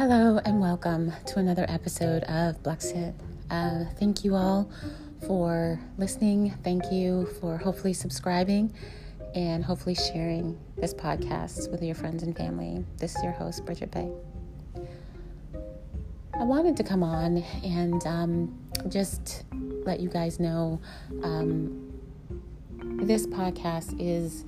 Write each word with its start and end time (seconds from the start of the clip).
Hello 0.00 0.40
and 0.46 0.62
welcome 0.62 1.12
to 1.26 1.38
another 1.40 1.66
episode 1.68 2.22
of 2.22 2.62
Blexit. 2.62 3.12
Uh, 3.50 3.84
thank 3.98 4.24
you 4.24 4.34
all 4.34 4.70
for 5.26 5.78
listening. 5.98 6.54
Thank 6.64 6.90
you 6.90 7.26
for 7.38 7.58
hopefully 7.58 7.92
subscribing 7.92 8.72
and 9.34 9.62
hopefully 9.62 9.94
sharing 9.94 10.58
this 10.78 10.94
podcast 10.94 11.70
with 11.70 11.82
your 11.82 11.94
friends 11.94 12.22
and 12.22 12.34
family. 12.34 12.82
This 12.96 13.14
is 13.14 13.22
your 13.22 13.32
host, 13.32 13.66
Bridget 13.66 13.90
Bay. 13.90 14.10
I 16.32 16.44
wanted 16.44 16.78
to 16.78 16.82
come 16.82 17.02
on 17.02 17.44
and 17.62 18.06
um, 18.06 18.58
just 18.88 19.44
let 19.84 20.00
you 20.00 20.08
guys 20.08 20.40
know 20.40 20.80
um, 21.22 21.92
this 23.02 23.26
podcast 23.26 23.94
is 24.00 24.46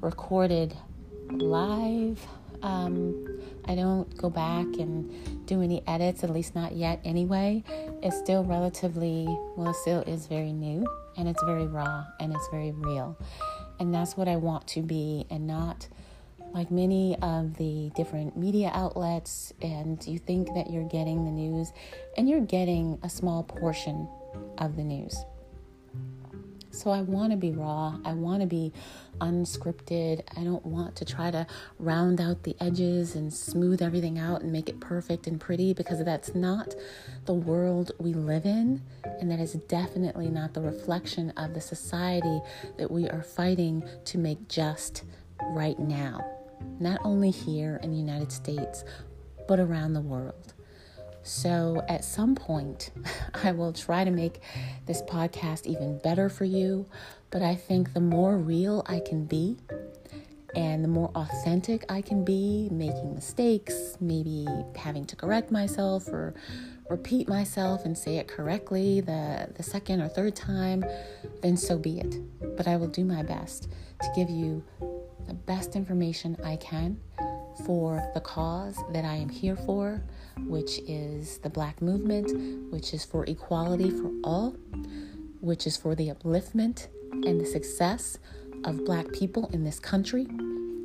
recorded 0.00 0.76
live. 1.28 2.24
Um, 2.62 3.40
I 3.64 3.74
don't 3.74 4.16
go 4.16 4.30
back 4.30 4.66
and 4.78 5.46
do 5.46 5.62
any 5.62 5.82
edits, 5.86 6.24
at 6.24 6.30
least 6.30 6.54
not 6.54 6.72
yet 6.72 7.00
anyway. 7.04 7.62
It's 8.02 8.18
still 8.18 8.44
relatively, 8.44 9.26
well, 9.56 9.70
it 9.70 9.76
still 9.76 10.00
is 10.02 10.26
very 10.26 10.52
new 10.52 10.86
and 11.16 11.28
it's 11.28 11.42
very 11.44 11.66
raw 11.66 12.04
and 12.20 12.32
it's 12.32 12.48
very 12.50 12.72
real. 12.72 13.16
And 13.78 13.94
that's 13.94 14.16
what 14.16 14.28
I 14.28 14.36
want 14.36 14.66
to 14.68 14.82
be 14.82 15.26
and 15.30 15.46
not 15.46 15.88
like 16.52 16.70
many 16.70 17.16
of 17.22 17.56
the 17.56 17.90
different 17.96 18.36
media 18.36 18.70
outlets. 18.74 19.52
And 19.62 20.04
you 20.06 20.18
think 20.18 20.48
that 20.54 20.70
you're 20.70 20.88
getting 20.88 21.24
the 21.24 21.30
news 21.30 21.72
and 22.16 22.28
you're 22.28 22.40
getting 22.40 22.98
a 23.02 23.08
small 23.08 23.42
portion 23.42 24.08
of 24.58 24.76
the 24.76 24.84
news. 24.84 25.16
So 26.72 26.90
I 26.90 27.02
want 27.02 27.32
to 27.32 27.36
be 27.36 27.52
raw. 27.52 27.98
I 28.02 28.14
want 28.14 28.40
to 28.40 28.46
be 28.46 28.72
unscripted. 29.20 30.22
I 30.36 30.42
don't 30.42 30.64
want 30.64 30.96
to 30.96 31.04
try 31.04 31.30
to 31.30 31.46
round 31.78 32.18
out 32.18 32.42
the 32.42 32.56
edges 32.60 33.14
and 33.14 33.32
smooth 33.32 33.82
everything 33.82 34.18
out 34.18 34.40
and 34.40 34.50
make 34.50 34.70
it 34.70 34.80
perfect 34.80 35.26
and 35.26 35.38
pretty 35.38 35.74
because 35.74 36.02
that's 36.02 36.34
not 36.34 36.74
the 37.26 37.34
world 37.34 37.92
we 37.98 38.14
live 38.14 38.46
in. 38.46 38.80
And 39.04 39.30
that 39.30 39.38
is 39.38 39.52
definitely 39.52 40.28
not 40.28 40.54
the 40.54 40.62
reflection 40.62 41.30
of 41.36 41.52
the 41.52 41.60
society 41.60 42.40
that 42.78 42.90
we 42.90 43.08
are 43.08 43.22
fighting 43.22 43.84
to 44.06 44.18
make 44.18 44.48
just 44.48 45.04
right 45.50 45.78
now. 45.78 46.24
Not 46.80 47.00
only 47.04 47.30
here 47.30 47.80
in 47.82 47.90
the 47.90 47.98
United 47.98 48.32
States, 48.32 48.84
but 49.46 49.60
around 49.60 49.92
the 49.92 50.00
world. 50.00 50.54
So, 51.24 51.84
at 51.88 52.04
some 52.04 52.34
point, 52.34 52.90
I 53.44 53.52
will 53.52 53.72
try 53.72 54.04
to 54.04 54.10
make 54.10 54.40
this 54.86 55.02
podcast 55.02 55.66
even 55.66 55.98
better 55.98 56.28
for 56.28 56.44
you. 56.44 56.86
But 57.30 57.42
I 57.42 57.54
think 57.54 57.94
the 57.94 58.00
more 58.00 58.36
real 58.36 58.84
I 58.86 59.00
can 59.00 59.24
be 59.24 59.56
and 60.54 60.84
the 60.84 60.88
more 60.88 61.10
authentic 61.14 61.84
I 61.88 62.02
can 62.02 62.24
be, 62.24 62.68
making 62.70 63.14
mistakes, 63.14 63.96
maybe 64.00 64.46
having 64.76 65.06
to 65.06 65.16
correct 65.16 65.50
myself 65.50 66.08
or 66.08 66.34
repeat 66.90 67.26
myself 67.28 67.84
and 67.86 67.96
say 67.96 68.18
it 68.18 68.28
correctly 68.28 69.00
the, 69.00 69.48
the 69.54 69.62
second 69.62 70.02
or 70.02 70.08
third 70.08 70.36
time, 70.36 70.84
then 71.40 71.56
so 71.56 71.78
be 71.78 72.00
it. 72.00 72.20
But 72.56 72.68
I 72.68 72.76
will 72.76 72.88
do 72.88 73.04
my 73.04 73.22
best 73.22 73.68
to 74.02 74.12
give 74.14 74.28
you 74.28 74.62
the 75.26 75.34
best 75.34 75.74
information 75.74 76.36
I 76.44 76.56
can 76.56 77.00
for 77.64 78.02
the 78.14 78.20
cause 78.20 78.78
that 78.92 79.04
I 79.04 79.14
am 79.14 79.28
here 79.28 79.56
for, 79.56 80.02
which 80.46 80.78
is 80.88 81.38
the 81.38 81.50
Black 81.50 81.80
movement, 81.82 82.72
which 82.72 82.94
is 82.94 83.04
for 83.04 83.24
equality 83.26 83.90
for 83.90 84.10
all, 84.24 84.56
which 85.40 85.66
is 85.66 85.76
for 85.76 85.94
the 85.94 86.08
upliftment 86.08 86.88
and 87.12 87.40
the 87.40 87.46
success 87.46 88.18
of 88.64 88.84
Black 88.84 89.10
people 89.12 89.50
in 89.52 89.64
this 89.64 89.78
country 89.78 90.26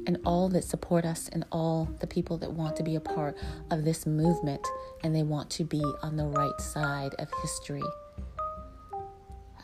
and 0.07 0.17
all 0.25 0.49
that 0.49 0.63
support 0.63 1.05
us 1.05 1.29
and 1.29 1.45
all 1.51 1.89
the 1.99 2.07
people 2.07 2.37
that 2.37 2.51
want 2.51 2.75
to 2.77 2.83
be 2.83 2.95
a 2.95 2.99
part 2.99 3.37
of 3.69 3.83
this 3.83 4.05
movement 4.05 4.65
and 5.03 5.15
they 5.15 5.23
want 5.23 5.49
to 5.49 5.63
be 5.63 5.83
on 6.02 6.15
the 6.15 6.25
right 6.25 6.59
side 6.61 7.13
of 7.19 7.27
history. 7.42 7.83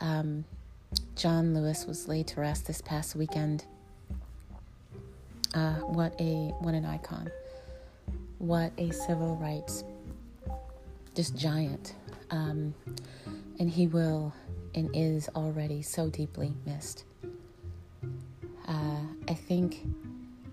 Um, 0.01 0.43
John 1.15 1.53
Lewis 1.53 1.85
was 1.85 2.07
laid 2.07 2.27
to 2.27 2.41
rest 2.41 2.67
this 2.67 2.81
past 2.81 3.15
weekend. 3.15 3.65
Uh, 5.53 5.73
what 5.81 6.19
a 6.19 6.53
what 6.59 6.73
an 6.73 6.85
icon! 6.85 7.29
What 8.39 8.71
a 8.77 8.91
civil 8.91 9.35
rights 9.35 9.83
just 11.15 11.37
giant, 11.37 11.93
um, 12.31 12.73
and 13.59 13.69
he 13.69 13.87
will 13.87 14.33
and 14.75 14.89
is 14.95 15.29
already 15.35 15.81
so 15.81 16.09
deeply 16.09 16.53
missed. 16.65 17.03
Uh, 18.67 19.01
I 19.27 19.33
think 19.33 19.85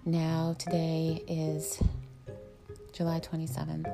now 0.05 0.55
today 0.59 1.23
is 1.27 1.83
July 2.93 3.21
27th, 3.21 3.91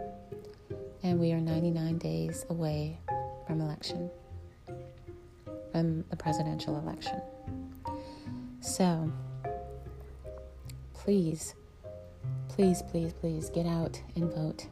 and 1.02 1.20
we 1.20 1.32
are 1.32 1.40
99 1.40 1.98
days 1.98 2.44
away 2.50 2.98
from 3.46 3.60
election, 3.60 4.10
from 5.70 6.04
the 6.10 6.16
presidential 6.16 6.78
election. 6.78 7.20
So 8.60 9.12
please, 11.06 11.54
please, 12.48 12.82
please, 12.90 13.12
please 13.12 13.48
get 13.50 13.64
out 13.64 14.02
and 14.16 14.28
vote. 14.34 14.66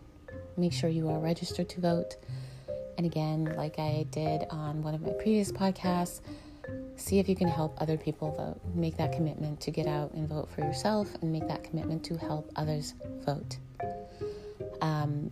Make 0.56 0.72
sure 0.72 0.91
you 0.91 1.09
are 1.09 1.21
registered 1.21 1.69
to 1.69 1.81
vote. 1.81 2.17
And 2.99 3.06
again, 3.06 3.55
like 3.56 3.78
I 3.78 4.05
did 4.11 4.43
on 4.50 4.83
one 4.83 4.97
of 4.97 5.03
my 5.03 5.12
previous 5.12 5.53
podcasts, 5.53 6.22
see 6.97 7.21
if 7.21 7.28
you 7.28 7.37
can 7.37 7.47
help 7.47 7.81
other 7.81 7.97
people 7.97 8.33
vote. 8.33 8.61
Make 8.75 8.97
that 8.97 9.12
commitment 9.12 9.61
to 9.61 9.71
get 9.71 9.87
out 9.87 10.12
and 10.15 10.28
vote 10.28 10.50
for 10.50 10.62
yourself 10.62 11.09
and 11.22 11.31
make 11.31 11.47
that 11.47 11.62
commitment 11.62 12.03
to 12.06 12.17
help 12.17 12.51
others 12.56 12.95
vote. 13.25 13.59
Um, 14.81 15.31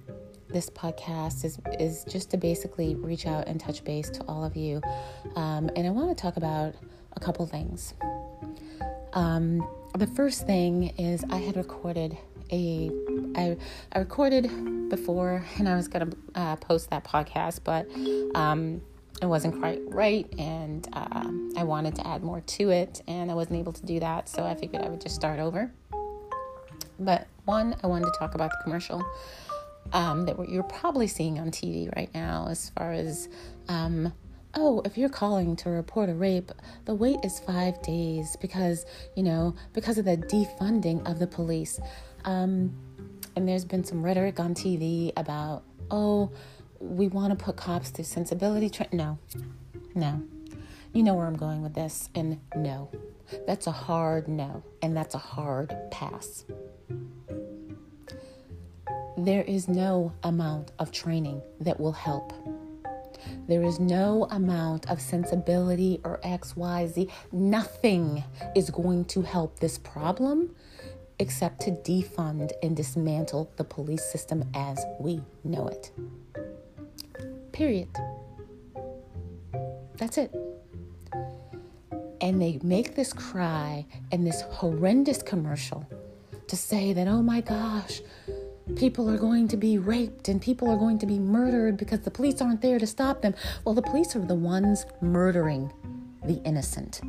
this 0.50 0.70
podcast 0.70 1.44
is, 1.44 1.58
is 1.80 2.04
just 2.04 2.30
to 2.30 2.36
basically 2.36 2.94
reach 2.94 3.26
out 3.26 3.48
and 3.48 3.58
touch 3.58 3.82
base 3.82 4.08
to 4.10 4.22
all 4.28 4.44
of 4.44 4.54
you. 4.54 4.80
Um, 5.34 5.68
and 5.74 5.84
I 5.84 5.90
want 5.90 6.16
to 6.16 6.22
talk 6.22 6.36
about 6.36 6.76
a 7.14 7.18
couple 7.18 7.44
things. 7.44 7.94
Um, 9.12 9.66
the 9.94 10.06
first 10.06 10.46
thing 10.46 10.94
is 10.98 11.24
I 11.30 11.36
had 11.36 11.56
recorded 11.56 12.16
a 12.50 12.90
I, 13.36 13.56
I 13.92 13.98
recorded 13.98 14.88
before 14.88 15.44
and 15.58 15.68
I 15.68 15.74
was 15.74 15.88
gonna 15.88 16.10
uh, 16.34 16.56
post 16.56 16.90
that 16.90 17.04
podcast, 17.04 17.60
but 17.64 17.86
um, 18.34 18.82
it 19.20 19.26
wasn't 19.26 19.58
quite 19.58 19.80
right, 19.86 20.26
and 20.36 20.88
uh, 20.92 21.30
I 21.56 21.62
wanted 21.62 21.94
to 21.96 22.06
add 22.06 22.24
more 22.24 22.40
to 22.40 22.70
it, 22.70 23.02
and 23.06 23.30
I 23.30 23.34
wasn't 23.34 23.60
able 23.60 23.72
to 23.72 23.86
do 23.86 24.00
that, 24.00 24.28
so 24.28 24.44
I 24.44 24.54
figured 24.56 24.82
I 24.82 24.88
would 24.88 25.00
just 25.00 25.14
start 25.14 25.38
over. 25.38 25.70
But 26.98 27.28
one, 27.44 27.76
I 27.84 27.86
wanted 27.86 28.06
to 28.06 28.18
talk 28.18 28.34
about 28.34 28.50
the 28.50 28.58
commercial 28.64 29.02
um, 29.92 30.26
that 30.26 30.48
you're 30.48 30.62
probably 30.64 31.06
seeing 31.06 31.38
on 31.38 31.50
TV 31.50 31.94
right 31.94 32.10
now, 32.12 32.48
as 32.50 32.70
far 32.70 32.92
as 32.92 33.28
um, 33.68 34.12
oh, 34.54 34.82
if 34.84 34.98
you're 34.98 35.08
calling 35.08 35.56
to 35.56 35.70
report 35.70 36.08
a 36.10 36.14
rape, 36.14 36.52
the 36.84 36.94
wait 36.94 37.18
is 37.24 37.40
five 37.40 37.80
days 37.82 38.36
because, 38.40 38.84
you 39.16 39.22
know, 39.22 39.54
because 39.72 39.98
of 39.98 40.04
the 40.04 40.16
defunding 40.16 41.08
of 41.10 41.18
the 41.18 41.26
police. 41.26 41.80
Um, 42.24 42.74
and 43.34 43.48
there's 43.48 43.64
been 43.64 43.84
some 43.84 44.02
rhetoric 44.02 44.38
on 44.38 44.54
TV 44.54 45.12
about, 45.16 45.62
oh, 45.90 46.30
we 46.80 47.08
want 47.08 47.36
to 47.36 47.44
put 47.44 47.56
cops 47.56 47.90
through 47.90 48.04
sensibility. 48.04 48.68
Tra-. 48.68 48.88
No, 48.92 49.18
no. 49.94 50.22
You 50.92 51.02
know 51.02 51.14
where 51.14 51.26
I'm 51.26 51.36
going 51.36 51.62
with 51.62 51.74
this, 51.74 52.10
and 52.14 52.38
no. 52.54 52.90
That's 53.46 53.66
a 53.66 53.72
hard 53.72 54.28
no, 54.28 54.62
and 54.82 54.94
that's 54.94 55.14
a 55.14 55.18
hard 55.18 55.74
pass. 55.90 56.44
There 59.16 59.42
is 59.42 59.68
no 59.68 60.12
amount 60.22 60.72
of 60.78 60.92
training 60.92 61.40
that 61.60 61.80
will 61.80 61.92
help 61.92 62.32
there 63.48 63.62
is 63.62 63.80
no 63.80 64.26
amount 64.30 64.88
of 64.90 65.00
sensibility 65.00 66.00
or 66.04 66.18
XYZ. 66.24 67.10
Nothing 67.32 68.24
is 68.54 68.70
going 68.70 69.04
to 69.06 69.22
help 69.22 69.58
this 69.58 69.78
problem 69.78 70.54
except 71.18 71.60
to 71.60 71.70
defund 71.70 72.52
and 72.62 72.76
dismantle 72.76 73.50
the 73.56 73.64
police 73.64 74.04
system 74.04 74.44
as 74.54 74.84
we 74.98 75.20
know 75.44 75.68
it. 75.68 75.92
Period. 77.52 77.88
That's 79.98 80.18
it. 80.18 80.34
And 82.20 82.40
they 82.40 82.58
make 82.62 82.94
this 82.94 83.12
cry 83.12 83.86
and 84.10 84.26
this 84.26 84.42
horrendous 84.42 85.22
commercial 85.22 85.86
to 86.48 86.56
say 86.56 86.92
that, 86.92 87.08
oh 87.08 87.22
my 87.22 87.40
gosh, 87.40 88.00
people 88.76 89.08
are 89.10 89.18
going 89.18 89.48
to 89.48 89.56
be 89.56 89.78
raped 89.78 90.28
and 90.28 90.40
people 90.40 90.68
are 90.68 90.76
going 90.76 90.98
to 90.98 91.06
be 91.06 91.18
murdered 91.18 91.76
because 91.76 92.00
the 92.00 92.10
police 92.10 92.40
aren't 92.40 92.62
there 92.62 92.78
to 92.78 92.86
stop 92.86 93.22
them. 93.22 93.34
Well, 93.64 93.74
the 93.74 93.82
police 93.82 94.14
are 94.16 94.20
the 94.20 94.34
ones 94.34 94.86
murdering 95.00 95.72
the 96.24 96.40
innocent. 96.44 97.00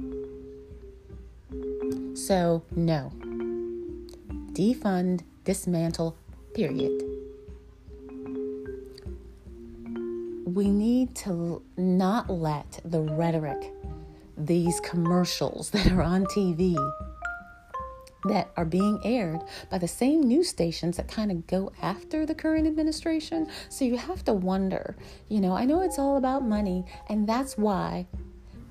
So, 2.17 2.63
no. 2.75 3.11
Defund, 4.53 5.21
dismantle, 5.43 6.15
period. 6.53 6.91
We 10.45 10.69
need 10.69 11.15
to 11.15 11.61
not 11.77 12.29
let 12.29 12.79
the 12.85 13.01
rhetoric, 13.01 13.73
these 14.37 14.79
commercials 14.81 15.69
that 15.71 15.91
are 15.91 16.03
on 16.03 16.25
TV, 16.25 16.75
that 18.25 18.51
are 18.57 18.65
being 18.65 18.99
aired 19.03 19.41
by 19.69 19.77
the 19.77 19.87
same 19.87 20.21
news 20.21 20.49
stations 20.49 20.97
that 20.97 21.07
kind 21.07 21.31
of 21.31 21.47
go 21.47 21.71
after 21.81 22.25
the 22.25 22.35
current 22.35 22.67
administration. 22.67 23.47
So 23.69 23.85
you 23.85 23.97
have 23.97 24.23
to 24.25 24.33
wonder, 24.33 24.95
you 25.29 25.41
know, 25.41 25.53
I 25.53 25.65
know 25.65 25.81
it's 25.81 25.99
all 25.99 26.17
about 26.17 26.43
money, 26.43 26.85
and 27.09 27.27
that's 27.27 27.57
why 27.57 28.07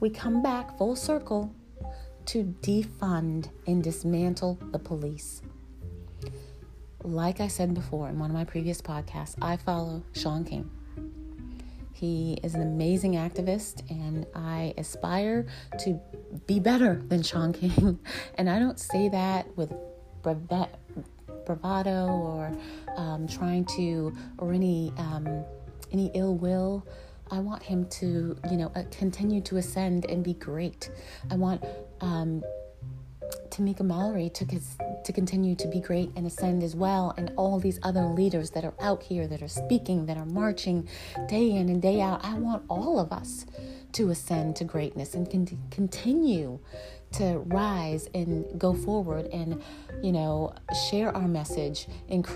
we 0.01 0.11
come 0.11 0.43
back 0.43 0.77
full 0.79 0.97
circle 0.97 1.55
to 2.27 2.45
defund 2.61 3.51
and 3.67 3.83
dismantle 3.83 4.59
the 4.71 4.79
police. 4.79 5.43
Like 7.03 7.41
I 7.41 7.49
said 7.49 7.75
before 7.75 8.09
in 8.09 8.19
one 8.19 8.31
of 8.31 8.35
my 8.35 8.45
previous 8.45 8.81
podcasts, 8.81 9.35
I 9.43 9.57
follow 9.57 10.03
Shaun 10.13 10.45
King. 10.45 10.71
He 12.03 12.37
is 12.43 12.57
an 12.57 12.63
amazing 12.63 13.13
activist, 13.13 13.89
and 13.89 14.27
I 14.35 14.75
aspire 14.77 15.47
to 15.85 16.01
be 16.49 16.59
better 16.59 17.01
than 17.07 17.23
Shaun 17.23 17.53
King. 17.53 18.01
and 18.35 18.51
I 18.51 18.59
don't 18.59 18.81
say 18.81 19.09
that 19.11 19.57
with 19.57 19.73
bravado 20.25 22.09
or 22.09 22.53
um, 22.97 23.29
trying 23.29 23.65
to, 23.77 24.13
or 24.39 24.53
any 24.53 24.93
um, 24.99 25.45
any 25.93 26.11
ill 26.15 26.35
will. 26.35 26.85
I 27.31 27.39
want 27.39 27.63
him 27.63 27.87
to, 28.01 28.37
you 28.51 28.57
know, 28.57 28.73
uh, 28.75 28.83
continue 28.91 29.41
to 29.43 29.59
ascend 29.59 30.07
and 30.07 30.25
be 30.25 30.35
great. 30.35 30.91
I 31.31 31.37
want 31.37 31.65
um, 32.01 32.43
Tamika 33.51 33.83
Mallory 33.83 34.31
to, 34.31 34.47
to 35.05 35.13
continue 35.13 35.55
to 35.57 35.69
be 35.69 35.81
great 35.81 36.11
and 36.17 36.27
ascend 36.27 36.63
as 36.63 36.75
well, 36.75 37.15
and 37.17 37.33
all 37.37 37.59
these 37.59 37.79
other 37.83 38.05
leaders 38.05 38.51
that 38.51 38.65
are 38.65 38.75
out 38.81 39.03
here 39.03 39.27
that 39.27 39.43
are 39.43 39.49
speaking, 39.49 40.07
that 40.07 40.17
are 40.17 40.27
marching 40.27 40.89
day 41.29 41.51
in 41.51 41.69
and 41.69 41.83
day 41.83 42.01
out. 42.01 42.25
I 42.25 42.35
want 42.35 42.65
all 42.69 42.99
of 42.99 43.13
us 43.13 43.47
to 43.93 44.11
ascend 44.11 44.57
to 44.57 44.65
greatness 44.65 45.15
and 45.15 45.31
con- 45.31 45.59
continue 45.71 46.59
to 47.15 47.39
rise 47.47 48.09
and 48.15 48.59
go 48.59 48.75
forward 48.75 49.27
and, 49.27 49.63
you 50.03 50.13
know, 50.13 50.55
share 50.91 51.15
our 51.17 51.29
message 51.29 51.87
and 52.09 52.27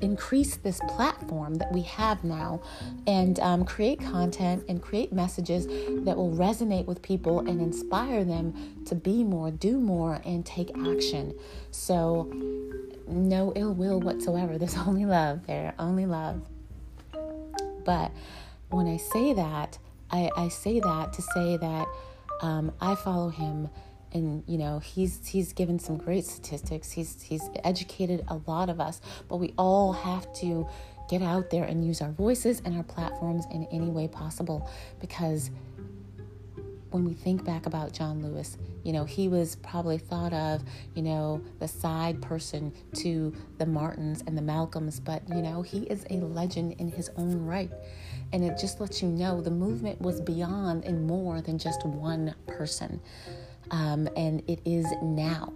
increase 0.00 0.56
this 0.56 0.80
platform 0.88 1.54
that 1.54 1.72
we 1.72 1.82
have 1.82 2.22
now 2.24 2.60
and 3.06 3.38
um, 3.40 3.64
create 3.64 4.00
content 4.00 4.64
and 4.68 4.80
create 4.80 5.12
messages 5.12 5.66
that 5.66 6.16
will 6.16 6.32
resonate 6.32 6.86
with 6.86 7.02
people 7.02 7.40
and 7.40 7.60
inspire 7.60 8.24
them 8.24 8.84
to 8.86 8.94
be 8.94 9.24
more, 9.24 9.50
do 9.50 9.78
more, 9.78 10.20
and 10.24 10.46
take 10.46 10.70
action. 10.78 11.34
So, 11.70 12.30
no 13.08 13.52
ill 13.54 13.72
will 13.72 14.00
whatsoever. 14.00 14.58
There's 14.58 14.76
only 14.86 15.04
love 15.04 15.46
there, 15.46 15.74
only 15.78 16.06
love. 16.06 16.42
But 17.84 18.10
when 18.70 18.88
I 18.88 18.96
say 18.96 19.32
that, 19.32 19.78
I, 20.10 20.30
I 20.36 20.48
say 20.48 20.80
that 20.80 21.12
to 21.12 21.22
say 21.22 21.56
that 21.56 21.86
um, 22.42 22.72
I 22.80 22.94
follow 22.94 23.28
him 23.28 23.68
and 24.12 24.42
you 24.46 24.58
know 24.58 24.78
he's 24.78 25.26
he's 25.26 25.52
given 25.52 25.78
some 25.78 25.96
great 25.96 26.24
statistics 26.24 26.90
he's 26.90 27.22
he's 27.22 27.48
educated 27.64 28.24
a 28.28 28.36
lot 28.46 28.68
of 28.68 28.80
us 28.80 29.00
but 29.28 29.36
we 29.36 29.52
all 29.58 29.92
have 29.92 30.32
to 30.32 30.66
get 31.08 31.22
out 31.22 31.50
there 31.50 31.64
and 31.64 31.84
use 31.84 32.00
our 32.00 32.10
voices 32.12 32.60
and 32.64 32.76
our 32.76 32.82
platforms 32.82 33.44
in 33.52 33.66
any 33.72 33.88
way 33.88 34.08
possible 34.08 34.68
because 35.00 35.50
when 36.90 37.04
we 37.04 37.12
think 37.12 37.44
back 37.44 37.66
about 37.66 37.92
John 37.92 38.22
Lewis, 38.22 38.56
you 38.82 38.92
know, 38.92 39.04
he 39.04 39.28
was 39.28 39.56
probably 39.56 39.98
thought 39.98 40.32
of, 40.32 40.62
you 40.94 41.02
know, 41.02 41.42
the 41.58 41.68
side 41.68 42.22
person 42.22 42.72
to 42.94 43.34
the 43.58 43.66
Martins 43.66 44.22
and 44.26 44.38
the 44.38 44.42
Malcolms, 44.42 44.98
but, 44.98 45.22
you 45.28 45.42
know, 45.42 45.60
he 45.60 45.80
is 45.80 46.06
a 46.08 46.14
legend 46.14 46.76
in 46.78 46.88
his 46.88 47.10
own 47.18 47.44
right. 47.44 47.70
And 48.32 48.42
it 48.42 48.56
just 48.58 48.80
lets 48.80 49.02
you 49.02 49.08
know 49.08 49.40
the 49.42 49.50
movement 49.50 50.00
was 50.00 50.20
beyond 50.22 50.84
and 50.84 51.06
more 51.06 51.42
than 51.42 51.58
just 51.58 51.84
one 51.84 52.34
person 52.46 53.00
um, 53.70 54.08
and 54.16 54.42
it 54.48 54.60
is 54.64 54.86
now. 55.02 55.52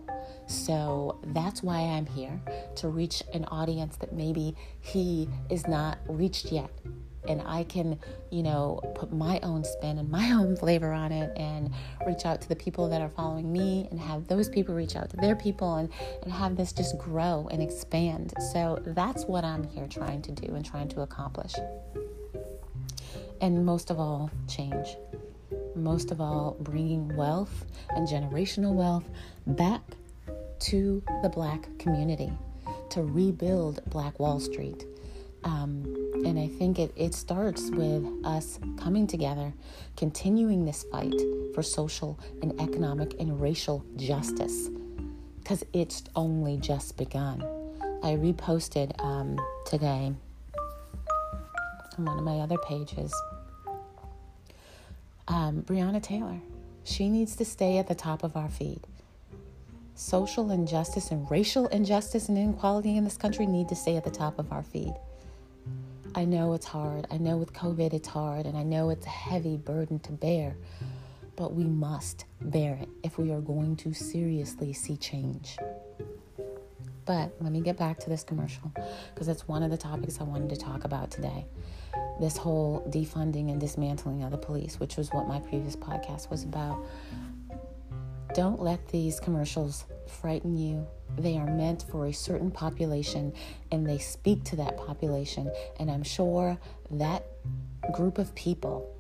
So 0.47 1.21
that's 1.29 1.63
why 1.63 1.79
I'm 1.79 2.07
here 2.07 2.41
to 2.77 2.89
reach 2.89 3.23
an 3.33 3.45
audience 3.47 3.97
that 3.99 4.13
maybe 4.13 4.57
he 4.81 5.29
is 5.49 5.67
not 5.69 5.99
reached 6.09 6.51
yet. 6.51 6.71
And 7.29 7.43
I 7.43 7.65
can, 7.65 8.01
you 8.31 8.43
know, 8.43 8.81
put 8.95 9.13
my 9.13 9.39
own 9.43 9.63
spin 9.63 9.99
and 9.99 10.11
my 10.11 10.31
own 10.33 10.57
flavor 10.57 10.93
on 10.93 11.13
it 11.13 11.37
and 11.37 11.71
reach 12.07 12.25
out 12.25 12.41
to 12.41 12.49
the 12.49 12.57
people 12.57 12.89
that 12.89 13.01
are 13.01 13.11
following 13.11 13.53
me 13.53 13.87
and 13.91 14.01
have 14.01 14.27
those 14.27 14.49
people 14.49 14.75
reach 14.75 14.97
out 14.97 15.11
to 15.11 15.17
their 15.19 15.37
people 15.37 15.77
and, 15.77 15.91
and 16.23 16.33
have 16.33 16.57
this 16.57 16.73
just 16.73 16.99
grow 16.99 17.49
and 17.53 17.63
expand. 17.63 18.33
So 18.53 18.83
that's 18.85 19.25
what 19.27 19.45
I'm 19.45 19.63
here 19.63 19.87
trying 19.87 20.23
to 20.23 20.33
do 20.33 20.55
and 20.55 20.65
trying 20.65 20.89
to 20.89 21.03
accomplish. 21.03 21.55
And 23.41 23.65
most 23.65 23.91
of 23.91 24.01
all, 24.01 24.31
change 24.49 24.97
most 25.75 26.11
of 26.11 26.21
all, 26.21 26.57
bringing 26.61 27.15
wealth 27.17 27.65
and 27.91 28.07
generational 28.07 28.75
wealth 28.75 29.09
back 29.47 29.83
to 30.61 31.03
the 31.23 31.29
black 31.29 31.69
community 31.79 32.33
to 32.91 33.03
rebuild 33.03 33.81
Black 33.87 34.19
Wall 34.19 34.41
Street. 34.41 34.85
Um, 35.45 35.85
and 36.27 36.39
I 36.39 36.49
think 36.49 36.79
it, 36.79 36.93
it 36.97 37.15
starts 37.15 37.71
with 37.71 38.05
us 38.25 38.59
coming 38.77 39.07
together, 39.07 39.55
continuing 39.97 40.67
this 40.67 40.85
fight 40.91 41.15
for 41.55 41.63
social 41.63 42.19
and 42.43 42.61
economic 42.61 43.15
and 43.19 43.41
racial 43.41 43.85
justice, 43.97 44.69
because 45.39 45.65
it's 45.73 46.03
only 46.15 46.59
just 46.59 46.97
begun. 46.99 47.43
I 48.03 48.17
reposted 48.17 48.93
um, 49.03 49.39
today 49.67 50.13
on 51.97 52.05
one 52.05 52.19
of 52.19 52.25
my 52.25 52.41
other 52.41 52.59
pages 52.59 53.15
um, 55.31 55.63
Breonna 55.63 56.03
Taylor. 56.03 56.41
She 56.83 57.09
needs 57.09 57.37
to 57.37 57.45
stay 57.45 57.79
at 57.79 57.87
the 57.87 57.95
top 57.95 58.25
of 58.25 58.37
our 58.37 58.49
feed. 58.49 58.81
Social 59.95 60.51
injustice 60.51 61.11
and 61.13 61.31
racial 61.31 61.69
injustice 61.69 62.29
and 62.29 62.37
inequality 62.37 62.97
in 62.97 63.05
this 63.05 63.17
country 63.17 63.47
need 63.47 63.69
to 63.69 63.77
stay 63.77 63.97
at 63.97 64.05
the 64.05 64.11
top 64.11 64.39
of 64.39 64.51
our 64.51 64.63
feed. 64.63 64.93
I 66.17 66.25
know 66.25 66.55
it's 66.55 66.67
hard. 66.67 67.07
I 67.13 67.19
know 67.19 67.37
with 67.37 67.53
COVID 67.53 67.95
it's 67.95 68.09
hard, 68.09 68.47
and 68.47 68.59
I 68.59 68.65
know 68.65 68.91
it's 68.91 69.07
a 69.07 69.11
heavy 69.11 69.57
burden 69.57 70.01
to 70.01 70.13
bear, 70.13 70.57
but 71.37 71.55
we 71.55 71.65
must 71.65 72.25
bear 72.41 72.75
it 72.83 72.89
if 73.05 73.17
we 73.17 73.31
are 73.31 73.41
going 73.41 73.77
to 73.77 73.95
seriously 73.95 74.73
see 74.73 74.97
change. 74.97 75.57
But 77.05 77.33
let 77.41 77.53
me 77.53 77.61
get 77.61 77.77
back 77.77 78.01
to 78.01 78.11
this 78.11 78.25
commercial 78.25 78.73
because 79.15 79.29
it's 79.29 79.47
one 79.47 79.63
of 79.63 79.71
the 79.71 79.77
topics 79.77 80.21
I 80.21 80.25
wanted 80.25 80.51
to 80.51 80.57
talk 80.57 80.83
about 80.85 81.13
today 81.13 81.47
this 82.21 82.37
whole 82.37 82.87
defunding 82.91 83.51
and 83.51 83.61
dismantling 83.61 84.23
of 84.23 84.31
the 84.31 84.39
police, 84.39 84.79
which 84.79 84.97
was 84.97 85.09
what 85.11 85.27
my 85.27 85.41
previous 85.41 85.75
podcast 85.75 86.31
was 86.31 86.45
about. 86.45 86.79
Don't 88.35 88.61
let 88.61 88.87
these 88.89 89.19
commercials 89.19 89.85
frighten 90.07 90.57
you. 90.57 90.87
They 91.19 91.37
are 91.37 91.47
meant 91.47 91.85
for 91.91 92.07
a 92.07 92.13
certain 92.13 92.51
population 92.51 93.33
and 93.73 93.87
they 93.87 93.99
speak 93.99 94.45
to 94.45 94.57
that 94.57 94.77
population. 94.77 95.51
And 95.79 95.91
I'm 95.91 96.03
sure 96.03 96.59
that 96.91 97.25
group 97.93 98.19
of 98.19 98.35
people 98.35 98.95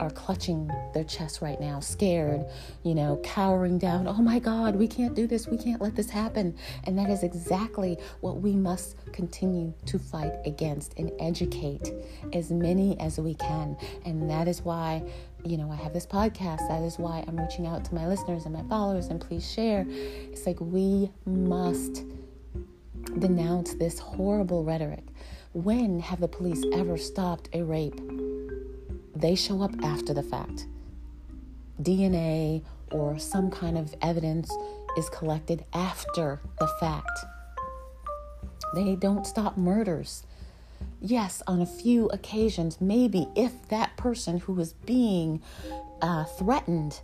are 0.00 0.10
clutching 0.10 0.70
their 0.94 1.04
chest 1.04 1.40
right 1.40 1.60
now, 1.60 1.80
scared, 1.80 2.44
you 2.82 2.94
know, 2.94 3.20
cowering 3.22 3.78
down. 3.78 4.06
Oh 4.06 4.14
my 4.14 4.38
God, 4.38 4.76
we 4.76 4.86
can't 4.86 5.14
do 5.14 5.26
this. 5.26 5.46
We 5.46 5.58
can't 5.58 5.80
let 5.80 5.94
this 5.94 6.10
happen. 6.10 6.56
And 6.84 6.98
that 6.98 7.10
is 7.10 7.22
exactly 7.22 7.98
what 8.20 8.40
we 8.40 8.52
must 8.52 8.96
continue 9.12 9.72
to 9.86 9.98
fight 9.98 10.32
against 10.44 10.94
and 10.98 11.10
educate 11.20 11.92
as 12.32 12.50
many 12.50 12.98
as 13.00 13.18
we 13.18 13.34
can. 13.34 13.76
And 14.04 14.30
that 14.30 14.48
is 14.48 14.62
why, 14.62 15.02
you 15.44 15.56
know, 15.56 15.70
I 15.70 15.76
have 15.76 15.92
this 15.92 16.06
podcast. 16.06 16.68
That 16.68 16.82
is 16.82 16.98
why 16.98 17.24
I'm 17.26 17.38
reaching 17.38 17.66
out 17.66 17.84
to 17.86 17.94
my 17.94 18.06
listeners 18.06 18.44
and 18.44 18.54
my 18.54 18.62
followers. 18.64 19.06
And 19.06 19.20
please 19.20 19.50
share. 19.50 19.86
It's 19.88 20.46
like 20.46 20.60
we 20.60 21.10
must 21.26 22.04
denounce 23.18 23.74
this 23.74 23.98
horrible 23.98 24.64
rhetoric. 24.64 25.04
When 25.52 26.00
have 26.00 26.20
the 26.20 26.28
police 26.28 26.62
ever 26.72 26.98
stopped 26.98 27.48
a 27.52 27.62
rape? 27.62 28.27
They 29.20 29.34
show 29.34 29.62
up 29.62 29.72
after 29.82 30.14
the 30.14 30.22
fact. 30.22 30.66
DNA 31.82 32.62
or 32.90 33.18
some 33.18 33.50
kind 33.50 33.76
of 33.76 33.94
evidence 34.00 34.50
is 34.96 35.08
collected 35.10 35.64
after 35.72 36.40
the 36.58 36.68
fact. 36.80 37.24
They 38.74 38.96
don't 38.96 39.26
stop 39.26 39.56
murders. 39.56 40.22
Yes, 41.00 41.42
on 41.46 41.60
a 41.60 41.66
few 41.66 42.06
occasions, 42.06 42.80
maybe 42.80 43.28
if 43.34 43.68
that 43.68 43.96
person 43.96 44.38
who 44.38 44.58
is 44.60 44.72
being 44.72 45.42
uh, 46.00 46.24
threatened 46.24 47.00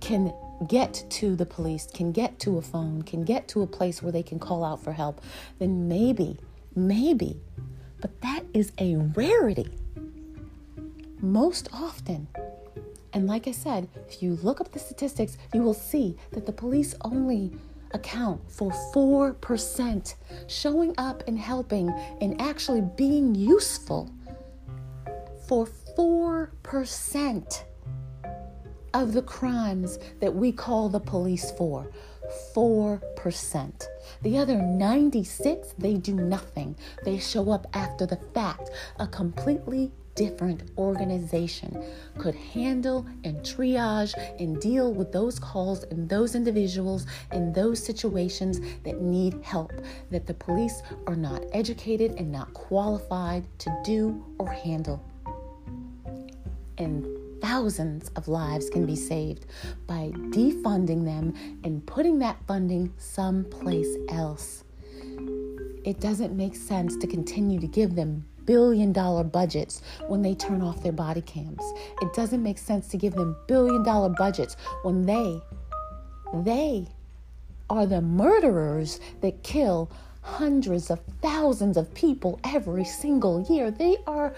can 0.00 0.34
get 0.68 1.04
to 1.08 1.34
the 1.36 1.46
police, 1.46 1.86
can 1.92 2.12
get 2.12 2.38
to 2.40 2.58
a 2.58 2.62
phone, 2.62 3.02
can 3.02 3.24
get 3.24 3.48
to 3.48 3.62
a 3.62 3.66
place 3.66 4.02
where 4.02 4.12
they 4.12 4.22
can 4.22 4.38
call 4.38 4.64
out 4.64 4.82
for 4.82 4.92
help, 4.92 5.20
then 5.58 5.88
maybe, 5.88 6.36
maybe. 6.74 7.40
But 8.00 8.20
that 8.20 8.44
is 8.52 8.72
a 8.78 8.96
rarity 8.96 9.68
most 11.24 11.68
often. 11.72 12.28
And 13.12 13.26
like 13.26 13.48
I 13.48 13.52
said, 13.52 13.88
if 14.08 14.22
you 14.22 14.38
look 14.42 14.60
up 14.60 14.72
the 14.72 14.78
statistics, 14.78 15.38
you 15.52 15.62
will 15.62 15.74
see 15.74 16.16
that 16.32 16.46
the 16.46 16.52
police 16.52 16.94
only 17.02 17.52
account 17.92 18.40
for 18.50 18.72
4% 18.92 20.14
showing 20.48 20.94
up 20.98 21.22
and 21.28 21.38
helping 21.38 21.90
and 22.20 22.40
actually 22.40 22.82
being 22.96 23.34
useful 23.34 24.10
for 25.46 25.66
4%. 25.96 27.64
of 28.94 29.12
the 29.12 29.22
crimes 29.22 29.98
that 30.20 30.32
we 30.32 30.52
call 30.52 30.88
the 30.88 31.00
police 31.00 31.50
for. 31.52 31.90
4%. 32.54 33.88
The 34.22 34.38
other 34.38 34.56
96, 34.56 35.74
they 35.76 35.94
do 35.94 36.14
nothing. 36.14 36.76
They 37.04 37.18
show 37.18 37.50
up 37.50 37.66
after 37.74 38.06
the 38.06 38.18
fact. 38.32 38.70
A 38.98 39.06
completely 39.06 39.90
different 40.14 40.62
organization 40.78 41.84
could 42.18 42.34
handle 42.34 43.06
and 43.24 43.36
triage 43.40 44.14
and 44.38 44.60
deal 44.60 44.92
with 44.92 45.12
those 45.12 45.38
calls 45.38 45.84
and 45.84 46.08
those 46.08 46.34
individuals 46.34 47.06
in 47.32 47.52
those 47.52 47.82
situations 47.82 48.60
that 48.84 49.00
need 49.00 49.34
help 49.42 49.72
that 50.10 50.26
the 50.26 50.34
police 50.34 50.82
are 51.06 51.16
not 51.16 51.42
educated 51.52 52.12
and 52.18 52.30
not 52.30 52.52
qualified 52.54 53.44
to 53.58 53.70
do 53.84 54.24
or 54.38 54.50
handle. 54.50 55.02
And 56.78 57.06
thousands 57.40 58.08
of 58.16 58.26
lives 58.26 58.70
can 58.70 58.86
be 58.86 58.96
saved 58.96 59.46
by 59.86 60.12
defunding 60.30 61.04
them 61.04 61.34
and 61.62 61.86
putting 61.86 62.18
that 62.20 62.38
funding 62.46 62.92
someplace 62.98 63.96
else. 64.08 64.64
It 65.84 66.00
doesn't 66.00 66.34
make 66.34 66.56
sense 66.56 66.96
to 66.96 67.06
continue 67.06 67.60
to 67.60 67.66
give 67.66 67.94
them 67.94 68.24
billion 68.46 68.92
dollar 68.92 69.24
budgets 69.24 69.82
when 70.08 70.22
they 70.22 70.34
turn 70.34 70.62
off 70.62 70.82
their 70.82 70.92
body 70.92 71.22
cams. 71.22 71.62
It 72.00 72.12
doesn't 72.14 72.42
make 72.42 72.58
sense 72.58 72.88
to 72.88 72.96
give 72.96 73.14
them 73.14 73.36
billion 73.46 73.82
dollar 73.82 74.08
budgets 74.10 74.56
when 74.82 75.06
they 75.06 75.40
they 76.42 76.88
are 77.70 77.86
the 77.86 78.00
murderers 78.00 79.00
that 79.20 79.42
kill 79.42 79.90
hundreds 80.22 80.90
of 80.90 81.00
thousands 81.22 81.76
of 81.76 81.92
people 81.94 82.40
every 82.44 82.84
single 82.84 83.42
year. 83.42 83.70
They 83.70 83.98
are 84.06 84.34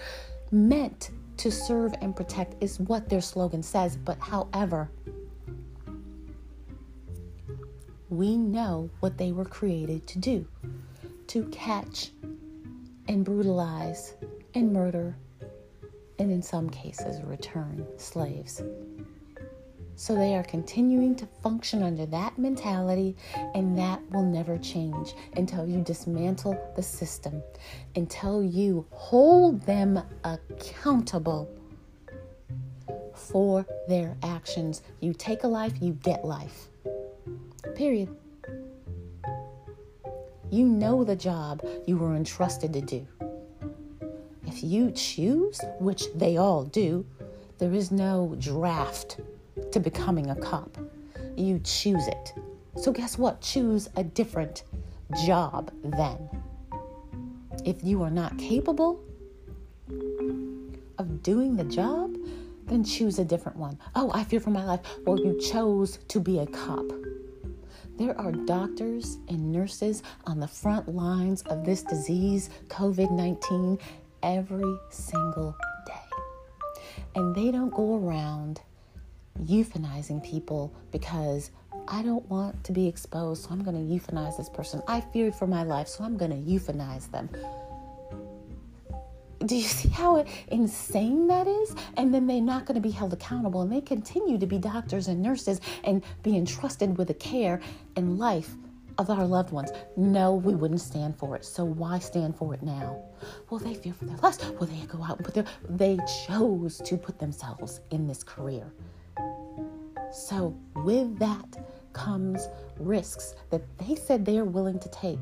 meant 0.51 1.09
to 1.37 1.51
serve 1.51 1.93
and 2.01 2.15
protect 2.15 2.61
is 2.61 2.79
what 2.79 3.09
their 3.09 3.21
slogan 3.21 3.63
says, 3.63 3.95
but 3.95 4.17
however, 4.19 4.89
we 8.09 8.37
know 8.37 8.89
what 8.99 9.17
they 9.17 9.31
were 9.31 9.45
created 9.45 10.07
to 10.07 10.19
do 10.19 10.47
to 11.27 11.43
catch 11.45 12.11
and 13.07 13.23
brutalize 13.23 14.15
and 14.53 14.73
murder, 14.73 15.15
and 16.19 16.31
in 16.31 16.41
some 16.41 16.69
cases, 16.69 17.21
return 17.23 17.85
slaves. 17.97 18.61
So 19.95 20.13
they 20.13 20.35
are 20.35 20.43
continuing 20.43 21.15
to 21.15 21.27
function 21.41 21.81
under 21.81 22.05
that 22.05 22.37
mentality, 22.37 23.15
and 23.55 23.75
that 23.79 23.99
will 24.11 24.25
never 24.25 24.57
change 24.59 25.15
until 25.35 25.67
you 25.67 25.81
dismantle 25.81 26.55
the 26.75 26.83
system, 26.83 27.41
until 27.95 28.43
you 28.43 28.85
hold 28.91 29.61
them 29.63 29.99
accountable 30.23 31.49
for 33.15 33.65
their 33.87 34.15
actions. 34.21 34.83
You 34.99 35.13
take 35.13 35.43
a 35.43 35.47
life, 35.47 35.73
you 35.81 35.93
get 35.93 36.23
life. 36.23 36.67
Period. 37.75 38.15
You 40.49 40.65
know 40.65 41.03
the 41.03 41.15
job 41.15 41.61
you 41.85 41.97
were 41.97 42.15
entrusted 42.15 42.71
to 42.73 42.81
do. 42.81 43.05
If 44.45 44.63
you 44.63 44.91
choose, 44.91 45.59
which 45.79 46.05
they 46.15 46.37
all 46.37 46.63
do, 46.63 47.05
there 47.57 47.73
is 47.73 47.91
no 47.91 48.35
draft 48.39 49.19
to 49.71 49.79
becoming 49.79 50.29
a 50.29 50.35
cop. 50.35 50.77
You 51.35 51.59
choose 51.63 52.07
it. 52.07 52.33
So, 52.77 52.91
guess 52.93 53.17
what? 53.17 53.41
Choose 53.41 53.89
a 53.97 54.03
different 54.03 54.63
job 55.25 55.71
then. 55.83 56.29
If 57.65 57.83
you 57.83 58.01
are 58.03 58.11
not 58.11 58.37
capable 58.37 59.03
of 60.97 61.23
doing 61.23 61.57
the 61.57 61.65
job, 61.65 62.15
then 62.67 62.83
choose 62.83 63.19
a 63.19 63.25
different 63.25 63.57
one. 63.57 63.77
Oh, 63.95 64.11
I 64.13 64.23
fear 64.23 64.39
for 64.39 64.51
my 64.51 64.63
life. 64.63 64.79
Well, 65.05 65.19
you 65.19 65.39
chose 65.39 65.99
to 66.07 66.19
be 66.19 66.39
a 66.39 66.45
cop. 66.45 66.85
There 67.97 68.15
are 68.19 68.31
doctors 68.31 69.17
and 69.27 69.51
nurses 69.51 70.03
on 70.25 70.39
the 70.39 70.47
front 70.47 70.87
lines 70.87 71.41
of 71.43 71.65
this 71.65 71.81
disease, 71.81 72.51
COVID 72.67 73.11
19, 73.11 73.79
every 74.21 74.77
single 74.91 75.55
day. 75.87 77.03
And 77.15 77.35
they 77.35 77.49
don't 77.49 77.73
go 77.73 77.95
around 77.97 78.61
euthanizing 79.43 80.23
people 80.23 80.71
because 80.91 81.49
I 81.87 82.03
don't 82.03 82.27
want 82.29 82.63
to 82.65 82.71
be 82.71 82.87
exposed, 82.87 83.45
so 83.45 83.49
I'm 83.49 83.63
going 83.63 83.75
to 83.75 83.93
euthanize 83.93 84.37
this 84.37 84.49
person. 84.49 84.83
I 84.87 85.01
fear 85.01 85.31
for 85.31 85.47
my 85.47 85.63
life, 85.63 85.87
so 85.87 86.03
I'm 86.03 86.17
going 86.17 86.31
to 86.31 86.51
euthanize 86.51 87.09
them 87.09 87.29
do 89.47 89.55
you 89.55 89.63
see 89.63 89.89
how 89.89 90.23
insane 90.49 91.27
that 91.27 91.47
is? 91.47 91.75
And 91.95 92.13
then 92.13 92.27
they're 92.27 92.41
not 92.41 92.65
going 92.65 92.75
to 92.75 92.81
be 92.81 92.91
held 92.91 93.13
accountable 93.13 93.61
and 93.61 93.71
they 93.71 93.81
continue 93.81 94.37
to 94.37 94.45
be 94.45 94.57
doctors 94.57 95.07
and 95.07 95.21
nurses 95.21 95.61
and 95.83 96.03
be 96.23 96.35
entrusted 96.37 96.97
with 96.97 97.07
the 97.07 97.13
care 97.13 97.61
and 97.95 98.19
life 98.19 98.55
of 98.97 99.09
our 99.09 99.25
loved 99.25 99.51
ones. 99.51 99.71
No, 99.95 100.33
we 100.33 100.55
wouldn't 100.55 100.81
stand 100.81 101.17
for 101.17 101.35
it. 101.35 101.45
So 101.45 101.63
why 101.63 101.99
stand 101.99 102.35
for 102.35 102.53
it 102.53 102.63
now? 102.63 103.03
Will 103.49 103.59
they 103.59 103.73
fear 103.73 103.93
for 103.93 104.05
their 104.05 104.17
lives. 104.17 104.43
Will 104.59 104.67
they 104.67 104.85
go 104.87 105.03
out 105.03 105.17
and 105.17 105.25
put 105.25 105.35
their, 105.35 105.45
they 105.69 105.97
chose 106.25 106.81
to 106.83 106.97
put 106.97 107.19
themselves 107.19 107.79
in 107.91 108.07
this 108.07 108.23
career. 108.23 108.71
So 110.11 110.57
with 110.75 111.19
that 111.19 111.65
comes 111.93 112.47
risks 112.79 113.35
that 113.49 113.61
they 113.77 113.95
said 113.95 114.25
they 114.25 114.37
are 114.37 114.45
willing 114.45 114.79
to 114.79 114.89
take 114.89 115.19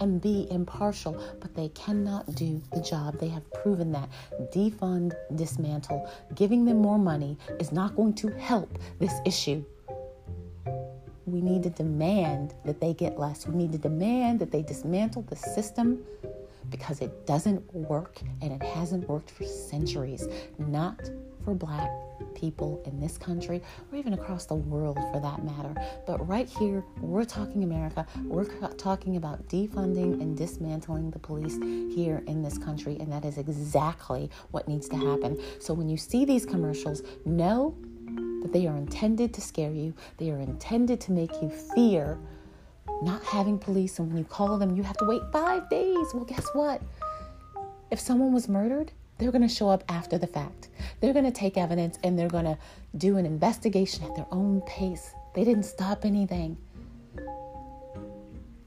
and 0.00 0.20
be 0.20 0.46
impartial, 0.50 1.22
but 1.40 1.54
they 1.54 1.68
cannot 1.70 2.34
do 2.34 2.60
the 2.72 2.80
job. 2.80 3.18
They 3.18 3.28
have 3.28 3.50
proven 3.52 3.92
that. 3.92 4.08
Defund, 4.52 5.14
dismantle, 5.34 6.10
giving 6.34 6.64
them 6.64 6.78
more 6.78 6.98
money 6.98 7.36
is 7.58 7.72
not 7.72 7.96
going 7.96 8.14
to 8.14 8.28
help 8.28 8.78
this 8.98 9.14
issue. 9.24 9.64
We 11.26 11.40
need 11.42 11.62
to 11.64 11.70
demand 11.70 12.54
that 12.64 12.80
they 12.80 12.94
get 12.94 13.18
less. 13.18 13.46
We 13.46 13.54
need 13.54 13.72
to 13.72 13.78
demand 13.78 14.40
that 14.40 14.50
they 14.50 14.62
dismantle 14.62 15.22
the 15.22 15.36
system 15.36 16.02
because 16.70 17.00
it 17.00 17.26
doesn't 17.26 17.74
work 17.74 18.20
and 18.42 18.52
it 18.52 18.62
hasn't 18.62 19.08
worked 19.08 19.30
for 19.30 19.44
centuries. 19.44 20.26
Not 20.58 21.10
for 21.48 21.54
black 21.54 21.90
people 22.34 22.82
in 22.84 23.00
this 23.00 23.16
country 23.16 23.62
or 23.90 23.96
even 23.96 24.12
across 24.12 24.44
the 24.44 24.54
world 24.54 24.98
for 25.10 25.18
that 25.18 25.42
matter. 25.42 25.74
But 26.06 26.28
right 26.28 26.46
here, 26.46 26.84
we're 27.00 27.24
talking 27.24 27.64
America. 27.64 28.06
We're 28.24 28.44
talking 28.76 29.16
about 29.16 29.48
defunding 29.48 30.20
and 30.20 30.36
dismantling 30.36 31.10
the 31.10 31.18
police 31.18 31.56
here 31.94 32.22
in 32.26 32.42
this 32.42 32.58
country, 32.58 32.98
and 33.00 33.10
that 33.10 33.24
is 33.24 33.38
exactly 33.38 34.30
what 34.50 34.68
needs 34.68 34.90
to 34.90 34.96
happen. 34.96 35.40
So 35.58 35.72
when 35.72 35.88
you 35.88 35.96
see 35.96 36.26
these 36.26 36.44
commercials, 36.44 37.02
know 37.24 37.74
that 38.42 38.52
they 38.52 38.66
are 38.66 38.76
intended 38.76 39.32
to 39.32 39.40
scare 39.40 39.72
you, 39.72 39.94
they 40.18 40.30
are 40.30 40.40
intended 40.40 41.00
to 41.02 41.12
make 41.12 41.32
you 41.40 41.48
fear 41.74 42.18
not 43.00 43.22
having 43.24 43.58
police. 43.58 43.98
And 43.98 44.08
when 44.08 44.18
you 44.18 44.24
call 44.24 44.58
them, 44.58 44.76
you 44.76 44.82
have 44.82 44.98
to 44.98 45.06
wait 45.06 45.22
five 45.32 45.70
days. 45.70 46.12
Well, 46.12 46.26
guess 46.26 46.46
what? 46.52 46.82
If 47.90 47.98
someone 48.00 48.34
was 48.34 48.50
murdered, 48.50 48.92
they're 49.18 49.32
going 49.32 49.46
to 49.46 49.48
show 49.48 49.68
up 49.68 49.84
after 49.88 50.16
the 50.16 50.26
fact. 50.26 50.68
They're 51.00 51.12
going 51.12 51.24
to 51.24 51.32
take 51.32 51.56
evidence 51.56 51.98
and 52.04 52.18
they're 52.18 52.28
going 52.28 52.44
to 52.44 52.58
do 52.96 53.16
an 53.16 53.26
investigation 53.26 54.04
at 54.04 54.14
their 54.14 54.26
own 54.30 54.62
pace. 54.62 55.12
They 55.34 55.44
didn't 55.44 55.64
stop 55.64 56.04
anything. 56.04 56.56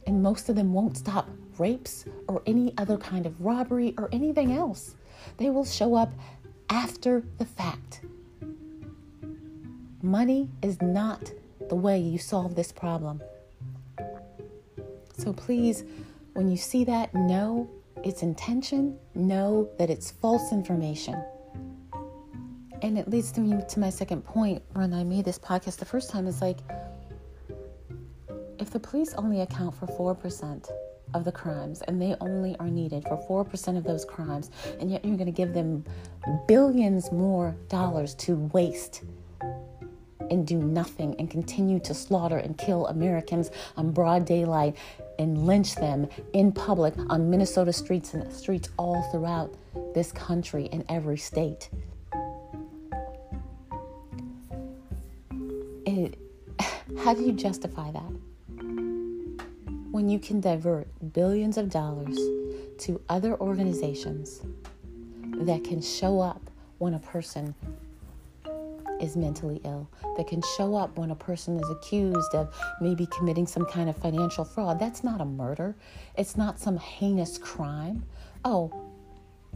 And 0.05 0.22
most 0.22 0.50
of 0.50 0.55
them 0.55 0.74
won't 0.74 0.98
stop 0.98 1.29
rapes 1.58 2.05
or 2.27 2.41
any 2.46 2.74
other 2.77 2.98
kind 2.98 3.25
of 3.25 3.39
robbery 3.41 3.93
or 3.98 4.10
anything 4.12 4.51
else. 4.51 4.96
They 5.38 5.50
will 5.50 5.65
show 5.65 5.96
up 5.96 6.12
after 6.70 7.24
the 7.38 7.46
fact. 7.46 8.01
Money 10.01 10.50
is 10.62 10.81
not 10.81 11.31
the 11.70 11.75
way 11.75 12.00
you 12.00 12.17
solve 12.17 12.55
this 12.55 12.72
problem. 12.72 13.22
So 15.17 15.31
please, 15.31 15.84
when 16.34 16.50
you 16.50 16.58
see 16.58 16.84
that, 16.86 17.13
know 17.13 17.70
its 18.03 18.24
intention, 18.24 18.98
know 19.15 19.70
that 19.77 19.89
it's 19.89 20.12
false 20.12 20.51
information. 20.51 21.22
And 22.81 22.98
it 22.98 23.10
leads 23.10 23.31
to 23.34 23.41
me 23.41 23.62
to 23.70 23.79
my 23.79 23.89
second 23.89 24.25
point 24.25 24.63
when 24.74 24.93
I 24.93 25.03
made 25.03 25.25
this 25.25 25.38
podcast 25.38 25.77
the 25.77 25.86
first 25.86 26.10
time 26.10 26.25
is 26.25 26.41
like 26.41 26.60
if 28.60 28.72
the 28.72 28.79
police 28.79 29.13
only 29.15 29.41
account 29.41 29.75
for 29.75 30.15
4% 30.15 30.70
of 31.13 31.25
the 31.25 31.31
crimes 31.31 31.81
and 31.84 32.01
they 32.01 32.15
only 32.22 32.55
are 32.58 32.70
needed 32.70 33.03
for 33.03 33.46
4% 33.46 33.77
of 33.77 33.84
those 33.84 34.05
crimes 34.05 34.50
and 34.79 34.89
yet 34.89 35.03
you're 35.03 35.17
going 35.17 35.25
to 35.25 35.31
give 35.31 35.53
them 35.53 35.84
billions 36.48 37.12
more 37.12 37.55
dollars 37.70 38.15
to 38.15 38.36
waste 38.53 39.03
and 40.29 40.48
do 40.48 40.58
nothing 40.58 41.15
and 41.20 41.29
continue 41.29 41.79
to 41.79 41.93
slaughter 41.93 42.38
and 42.38 42.58
kill 42.58 42.88
Americans 42.88 43.51
on 43.75 43.91
broad 43.91 44.25
daylight 44.25 44.77
and 45.22 45.46
lynch 45.46 45.75
them 45.75 46.08
in 46.34 46.51
public 46.51 46.94
on 47.10 47.30
Minnesota 47.30 47.72
streets 47.72 48.13
and 48.13 48.32
streets 48.34 48.70
all 48.78 49.04
throughout 49.12 49.54
this 49.94 50.12
country 50.12 50.66
in 50.66 50.84
every 50.90 51.18
state. 51.18 51.70
It, 55.86 56.18
how 57.04 57.13
do 57.13 57.24
you 57.24 57.34
justify 57.34 57.92
that? 57.92 58.12
When 59.92 60.10
you 60.10 60.20
can 60.20 60.42
divert 60.42 60.88
billions 61.13 61.58
of 61.58 61.70
dollars 61.70 62.18
to 62.80 63.00
other 63.10 63.40
organizations 63.40 64.42
that 65.34 65.63
can 65.63 65.82
show 65.82 66.20
up 66.20 66.50
when 66.80 66.96
a 66.96 67.00
person 67.00 67.54
is 69.01 69.17
mentally 69.17 69.60
ill, 69.65 69.89
that 70.17 70.27
can 70.27 70.41
show 70.58 70.75
up 70.75 70.98
when 70.98 71.12
a 71.12 71.15
person 71.15 71.58
is 71.60 71.70
accused 71.70 72.36
of 72.36 72.53
maybe 72.79 73.08
committing 73.08 73.48
some 73.48 73.65
kind 73.65 73.89
of 73.89 73.98
financial 73.98 74.46
fraud. 74.46 74.79
That's 74.79 75.03
not 75.03 75.22
a 75.22 75.25
murder, 75.25 75.75
it's 76.17 76.38
not 76.38 76.60
some 76.60 76.77
heinous 76.77 77.38
crime. 77.38 78.03
Oh, 78.46 78.72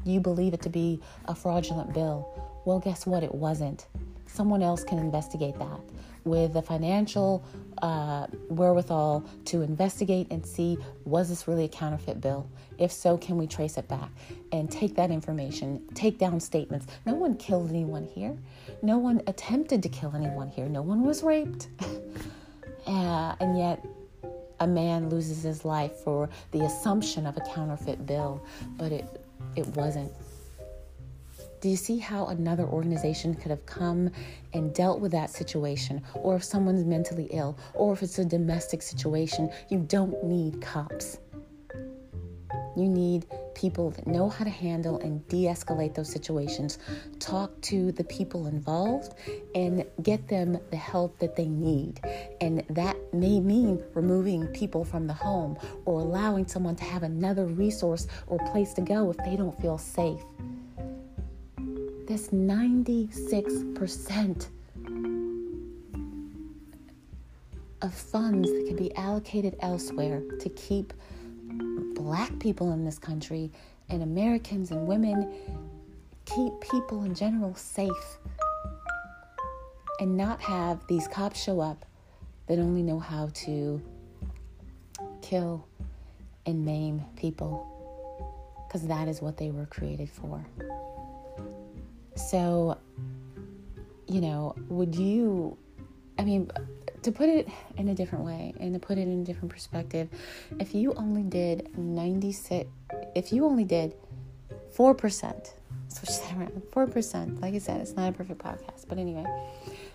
you 0.03 0.19
believe 0.19 0.53
it 0.53 0.61
to 0.63 0.69
be 0.69 1.01
a 1.25 1.35
fraudulent 1.35 1.93
bill. 1.93 2.61
Well, 2.65 2.79
guess 2.79 3.05
what? 3.05 3.23
It 3.23 3.33
wasn't. 3.33 3.87
Someone 4.27 4.61
else 4.61 4.83
can 4.83 4.99
investigate 4.99 5.57
that 5.59 5.79
with 6.25 6.53
the 6.53 6.61
financial 6.61 7.45
uh, 7.81 8.27
wherewithal 8.49 9.23
to 9.45 9.61
investigate 9.61 10.27
and 10.31 10.45
see 10.45 10.77
was 11.05 11.29
this 11.29 11.47
really 11.47 11.65
a 11.65 11.69
counterfeit 11.69 12.19
bill? 12.19 12.49
If 12.77 12.91
so, 12.91 13.17
can 13.17 13.37
we 13.37 13.47
trace 13.47 13.77
it 13.77 13.87
back 13.87 14.09
and 14.51 14.69
take 14.69 14.95
that 14.95 15.11
information, 15.11 15.81
take 15.93 16.17
down 16.17 16.39
statements? 16.39 16.87
No 17.05 17.13
one 17.13 17.37
killed 17.37 17.69
anyone 17.69 18.03
here. 18.03 18.35
No 18.81 18.97
one 18.97 19.21
attempted 19.27 19.81
to 19.83 19.89
kill 19.89 20.13
anyone 20.15 20.49
here. 20.49 20.67
No 20.67 20.81
one 20.81 21.03
was 21.03 21.23
raped. 21.23 21.67
uh, 22.87 23.35
and 23.39 23.57
yet, 23.57 23.85
a 24.59 24.67
man 24.67 25.09
loses 25.09 25.43
his 25.43 25.65
life 25.65 25.93
for 26.03 26.29
the 26.51 26.61
assumption 26.61 27.25
of 27.25 27.37
a 27.37 27.41
counterfeit 27.41 28.05
bill, 28.05 28.43
but 28.77 28.91
it, 28.91 29.21
it 29.55 29.67
wasn't. 29.67 30.11
Do 31.65 31.71
you 31.71 31.77
see 31.77 31.97
how 31.97 32.27
another 32.27 32.63
organization 32.65 33.33
could 33.33 33.49
have 33.49 33.65
come 33.65 34.11
and 34.53 34.71
dealt 34.71 34.99
with 34.99 35.11
that 35.13 35.31
situation? 35.31 36.03
Or 36.13 36.35
if 36.35 36.43
someone's 36.43 36.83
mentally 36.83 37.27
ill, 37.31 37.57
or 37.73 37.91
if 37.91 38.03
it's 38.03 38.19
a 38.19 38.23
domestic 38.23 38.83
situation, 38.83 39.49
you 39.69 39.79
don't 39.79 40.23
need 40.23 40.61
cops. 40.61 41.17
You 42.77 42.87
need 42.87 43.25
people 43.55 43.89
that 43.89 44.05
know 44.05 44.29
how 44.29 44.43
to 44.43 44.49
handle 44.51 44.99
and 44.99 45.27
de 45.27 45.45
escalate 45.45 45.95
those 45.95 46.11
situations. 46.11 46.77
Talk 47.19 47.59
to 47.61 47.91
the 47.93 48.03
people 48.03 48.45
involved 48.45 49.15
and 49.55 49.85
get 50.03 50.27
them 50.27 50.59
the 50.69 50.77
help 50.77 51.17
that 51.17 51.35
they 51.35 51.47
need. 51.47 51.99
And 52.41 52.63
that 52.69 52.95
may 53.11 53.39
mean 53.39 53.81
removing 53.95 54.45
people 54.49 54.85
from 54.85 55.07
the 55.07 55.13
home 55.15 55.57
or 55.85 56.01
allowing 56.01 56.45
someone 56.45 56.75
to 56.75 56.83
have 56.83 57.01
another 57.01 57.47
resource 57.47 58.05
or 58.27 58.37
place 58.51 58.71
to 58.75 58.81
go 58.81 59.09
if 59.09 59.17
they 59.25 59.35
don't 59.35 59.59
feel 59.59 59.79
safe. 59.79 60.21
This 62.07 62.29
96% 62.29 64.47
of 67.81 67.93
funds 67.93 68.51
that 68.51 68.65
can 68.67 68.75
be 68.75 68.93
allocated 68.95 69.55
elsewhere 69.59 70.21
to 70.39 70.49
keep 70.49 70.93
black 71.95 72.37
people 72.39 72.71
in 72.73 72.85
this 72.85 72.99
country 72.99 73.51
and 73.89 74.03
Americans 74.03 74.69
and 74.69 74.87
women 74.87 75.33
keep 76.25 76.53
people 76.61 77.03
in 77.03 77.15
general 77.15 77.55
safe 77.55 78.19
and 79.99 80.15
not 80.15 80.39
have 80.41 80.85
these 80.87 81.07
cops 81.07 81.41
show 81.41 81.59
up 81.59 81.85
that 82.47 82.59
only 82.59 82.83
know 82.83 82.99
how 82.99 83.31
to 83.33 83.81
kill 85.23 85.65
and 86.45 86.63
maim 86.63 87.01
people 87.15 87.71
because 88.67 88.85
that 88.87 89.07
is 89.07 89.23
what 89.23 89.37
they 89.37 89.49
were 89.49 89.65
created 89.65 90.09
for. 90.09 90.45
So, 92.15 92.77
you 94.07 94.21
know, 94.21 94.55
would 94.69 94.95
you, 94.95 95.57
I 96.17 96.23
mean, 96.23 96.49
to 97.03 97.11
put 97.11 97.29
it 97.29 97.47
in 97.77 97.89
a 97.89 97.95
different 97.95 98.25
way 98.25 98.53
and 98.59 98.73
to 98.73 98.79
put 98.79 98.97
it 98.97 99.01
in 99.01 99.21
a 99.21 99.23
different 99.23 99.51
perspective, 99.51 100.09
if 100.59 100.73
you 100.73 100.93
only 100.93 101.23
did 101.23 101.77
96, 101.77 102.69
if 103.15 103.31
you 103.31 103.45
only 103.45 103.63
did 103.63 103.95
4%, 104.75 105.49
switch 105.87 106.19
that 106.21 106.37
around, 106.37 106.61
4%, 106.71 107.41
like 107.41 107.53
I 107.53 107.57
said, 107.59 107.81
it's 107.81 107.95
not 107.95 108.09
a 108.09 108.11
perfect 108.11 108.41
podcast, 108.41 108.87
but 108.87 108.97
anyway, 108.97 109.25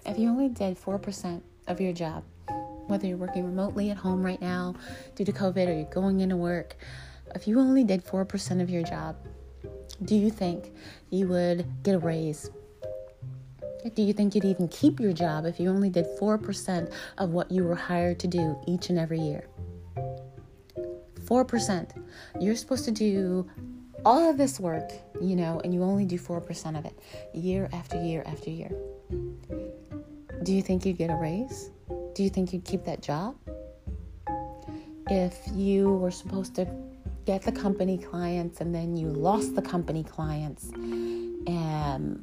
if 0.06 0.18
you 0.18 0.28
only 0.28 0.48
did 0.48 0.80
4% 0.80 1.40
of 1.66 1.80
your 1.80 1.92
job, 1.92 2.22
whether 2.86 3.06
you're 3.06 3.16
working 3.16 3.44
remotely 3.44 3.90
at 3.90 3.96
home 3.96 4.22
right 4.22 4.40
now 4.40 4.74
due 5.14 5.24
to 5.24 5.32
COVID 5.32 5.68
or 5.68 5.72
you're 5.72 5.84
going 5.84 6.20
into 6.20 6.36
work, 6.36 6.76
if 7.34 7.46
you 7.46 7.58
only 7.60 7.84
did 7.84 8.04
4% 8.04 8.60
of 8.60 8.70
your 8.70 8.82
job, 8.82 9.16
do 10.04 10.14
you 10.14 10.30
think 10.30 10.72
you 11.10 11.28
would 11.28 11.66
get 11.82 11.94
a 11.94 11.98
raise? 11.98 12.50
Do 13.94 14.02
you 14.02 14.12
think 14.12 14.34
you'd 14.34 14.44
even 14.44 14.68
keep 14.68 15.00
your 15.00 15.12
job 15.12 15.46
if 15.46 15.58
you 15.58 15.70
only 15.70 15.88
did 15.88 16.06
4% 16.20 16.92
of 17.18 17.30
what 17.30 17.50
you 17.50 17.64
were 17.64 17.74
hired 17.74 18.18
to 18.20 18.26
do 18.26 18.58
each 18.66 18.90
and 18.90 18.98
every 18.98 19.20
year? 19.20 19.46
4%. 21.24 21.90
You're 22.40 22.56
supposed 22.56 22.84
to 22.86 22.90
do 22.90 23.48
all 24.04 24.28
of 24.28 24.36
this 24.36 24.58
work, 24.60 24.90
you 25.20 25.36
know, 25.36 25.60
and 25.64 25.72
you 25.72 25.82
only 25.82 26.04
do 26.04 26.18
4% 26.18 26.78
of 26.78 26.84
it 26.84 26.98
year 27.34 27.68
after 27.72 28.02
year 28.02 28.22
after 28.26 28.50
year. 28.50 28.70
Do 30.42 30.52
you 30.52 30.62
think 30.62 30.84
you'd 30.84 30.98
get 30.98 31.10
a 31.10 31.14
raise? 31.14 31.70
Do 32.14 32.22
you 32.22 32.30
think 32.30 32.52
you'd 32.52 32.64
keep 32.64 32.84
that 32.84 33.02
job? 33.02 33.36
If 35.08 35.38
you 35.54 35.94
were 35.94 36.10
supposed 36.10 36.54
to 36.56 36.66
get 37.30 37.42
the 37.42 37.52
company 37.52 37.96
clients 37.96 38.60
and 38.60 38.74
then 38.74 38.96
you 38.96 39.06
lost 39.06 39.54
the 39.54 39.62
company 39.62 40.02
clients 40.02 40.70
and 40.74 42.20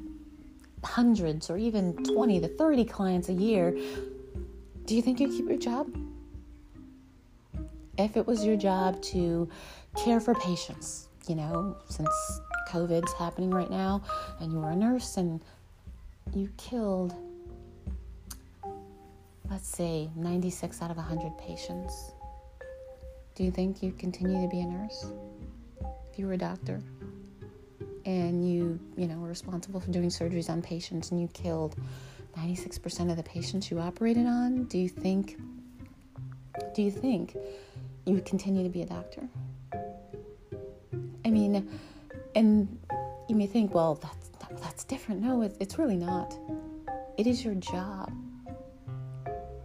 hundreds 0.83 1.49
or 1.49 1.57
even 1.57 1.93
20 2.03 2.41
to 2.41 2.49
30 2.49 2.83
clients 2.83 3.29
a 3.29 3.33
year, 3.33 3.71
do 4.83 4.93
you 4.93 5.01
think 5.01 5.21
you'd 5.21 5.31
keep 5.31 5.47
your 5.47 5.57
job? 5.57 5.87
If 7.97 8.17
it 8.17 8.27
was 8.27 8.43
your 8.43 8.57
job 8.57 9.01
to 9.13 9.49
care 9.95 10.19
for 10.19 10.35
patients, 10.35 11.07
you 11.25 11.35
know, 11.35 11.77
since 11.87 12.09
COVID's 12.67 13.13
happening 13.13 13.51
right 13.51 13.71
now, 13.71 14.03
and 14.41 14.51
you 14.51 14.59
were 14.59 14.71
a 14.71 14.75
nurse 14.75 15.15
and 15.15 15.41
you 16.35 16.49
killed, 16.57 17.15
let's 19.49 19.69
say, 19.69 20.09
96 20.17 20.81
out 20.81 20.91
of 20.91 20.97
100 20.97 21.37
patients 21.37 22.11
do 23.37 23.43
you 23.43 23.51
think 23.51 23.83
you'd 23.83 23.99
continue 23.99 24.41
to 24.41 24.47
be 24.47 24.61
a 24.61 24.65
nurse 24.65 25.05
if 26.11 26.17
you 26.17 26.25
were 26.25 26.33
a 26.33 26.37
doctor 26.37 26.81
and 28.03 28.51
you, 28.51 28.79
you 28.97 29.07
know, 29.07 29.19
were 29.19 29.27
responsible 29.27 29.79
for 29.79 29.91
doing 29.91 30.09
surgeries 30.09 30.49
on 30.49 30.59
patients 30.59 31.11
and 31.11 31.21
you 31.21 31.27
killed 31.27 31.75
96% 32.35 33.11
of 33.11 33.15
the 33.15 33.21
patients 33.21 33.69
you 33.69 33.77
operated 33.77 34.25
on? 34.25 34.63
Do 34.63 34.79
you 34.79 34.89
think 34.89 35.37
do 36.73 36.81
you 36.81 36.89
think 36.89 37.37
you 38.05 38.15
would 38.15 38.25
continue 38.25 38.63
to 38.63 38.69
be 38.69 38.81
a 38.81 38.87
doctor? 38.87 39.29
I 41.23 41.29
mean, 41.29 41.69
and 42.33 42.79
you 43.29 43.35
may 43.35 43.45
think, 43.45 43.71
well, 43.71 43.99
that's 44.01 44.31
that's 44.59 44.83
different. 44.83 45.21
No, 45.21 45.43
it's, 45.43 45.57
it's 45.59 45.77
really 45.77 45.97
not. 45.97 46.35
It 47.19 47.27
is 47.27 47.45
your 47.45 47.53
job 47.53 48.11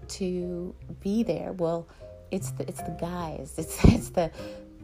to 0.08 0.74
be 1.00 1.22
there. 1.22 1.52
Well, 1.52 1.88
it's 2.32 2.50
the 2.52 2.68
it's 2.68 2.82
the 2.82 2.96
guys. 3.00 3.54
It's 3.58 3.84
it's 3.84 4.10
the 4.10 4.30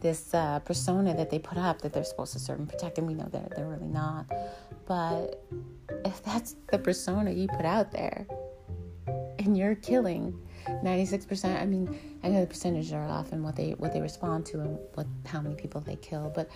this 0.00 0.32
uh, 0.32 0.60
persona 0.60 1.16
that 1.16 1.28
they 1.28 1.40
put 1.40 1.58
up 1.58 1.82
that 1.82 1.92
they're 1.92 2.04
supposed 2.04 2.32
to 2.34 2.38
serve 2.38 2.60
and 2.60 2.68
protect, 2.68 2.98
and 2.98 3.06
we 3.06 3.14
know 3.14 3.28
they're 3.32 3.48
they're 3.56 3.66
really 3.66 3.88
not. 3.88 4.26
But 4.86 5.42
if 6.04 6.22
that's 6.22 6.54
the 6.70 6.78
persona 6.78 7.32
you 7.32 7.48
put 7.48 7.64
out 7.64 7.90
there, 7.90 8.26
and 9.38 9.56
you're 9.56 9.74
killing 9.74 10.38
96%, 10.66 11.60
I 11.60 11.66
mean, 11.66 11.98
I 12.22 12.28
know 12.28 12.40
the 12.40 12.46
percentages 12.46 12.92
are 12.92 13.06
off 13.06 13.32
and 13.32 13.42
what 13.42 13.56
they 13.56 13.70
what 13.72 13.92
they 13.92 14.00
respond 14.00 14.46
to 14.46 14.60
and 14.60 14.78
what 14.94 15.06
how 15.26 15.40
many 15.40 15.54
people 15.54 15.80
they 15.80 15.96
kill, 15.96 16.30
but 16.34 16.48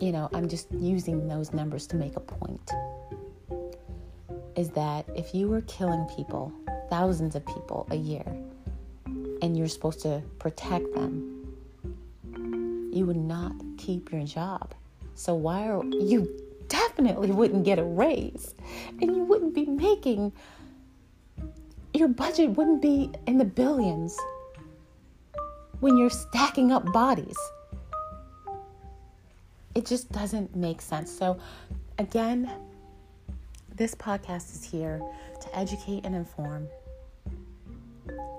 you 0.00 0.12
know, 0.12 0.28
I'm 0.32 0.48
just 0.48 0.72
using 0.72 1.26
those 1.26 1.52
numbers 1.52 1.86
to 1.88 1.96
make 1.96 2.16
a 2.16 2.20
point. 2.20 2.70
Is 4.56 4.70
that 4.70 5.06
if 5.14 5.34
you 5.34 5.48
were 5.48 5.60
killing 5.62 6.06
people, 6.16 6.52
thousands 6.90 7.34
of 7.36 7.44
people 7.46 7.86
a 7.90 7.96
year, 7.96 8.24
and 9.42 9.56
you're 9.56 9.68
supposed 9.68 10.00
to 10.00 10.22
protect 10.38 10.92
them, 10.94 11.56
you 12.92 13.06
would 13.06 13.16
not 13.16 13.52
keep 13.76 14.12
your 14.12 14.24
job. 14.24 14.74
So 15.14 15.34
why 15.34 15.68
are 15.68 15.84
you 15.84 16.28
definitely 16.68 17.30
wouldn't 17.30 17.64
get 17.64 17.78
a 17.78 17.84
raise 17.84 18.54
and 19.00 19.16
you 19.16 19.24
wouldn't 19.24 19.54
be 19.54 19.66
making 19.66 20.32
your 21.94 22.08
budget 22.08 22.50
wouldn't 22.50 22.82
be 22.82 23.10
in 23.26 23.38
the 23.38 23.44
billions 23.44 24.16
when 25.80 25.96
you're 25.96 26.10
stacking 26.10 26.70
up 26.70 26.92
bodies. 26.92 27.36
It 29.74 29.86
just 29.86 30.10
doesn't 30.12 30.54
make 30.54 30.80
sense. 30.80 31.10
So 31.10 31.38
again, 31.98 32.50
this 33.74 33.94
podcast 33.94 34.54
is 34.54 34.64
here 34.64 35.00
to 35.40 35.58
educate 35.58 36.04
and 36.04 36.14
inform 36.14 36.68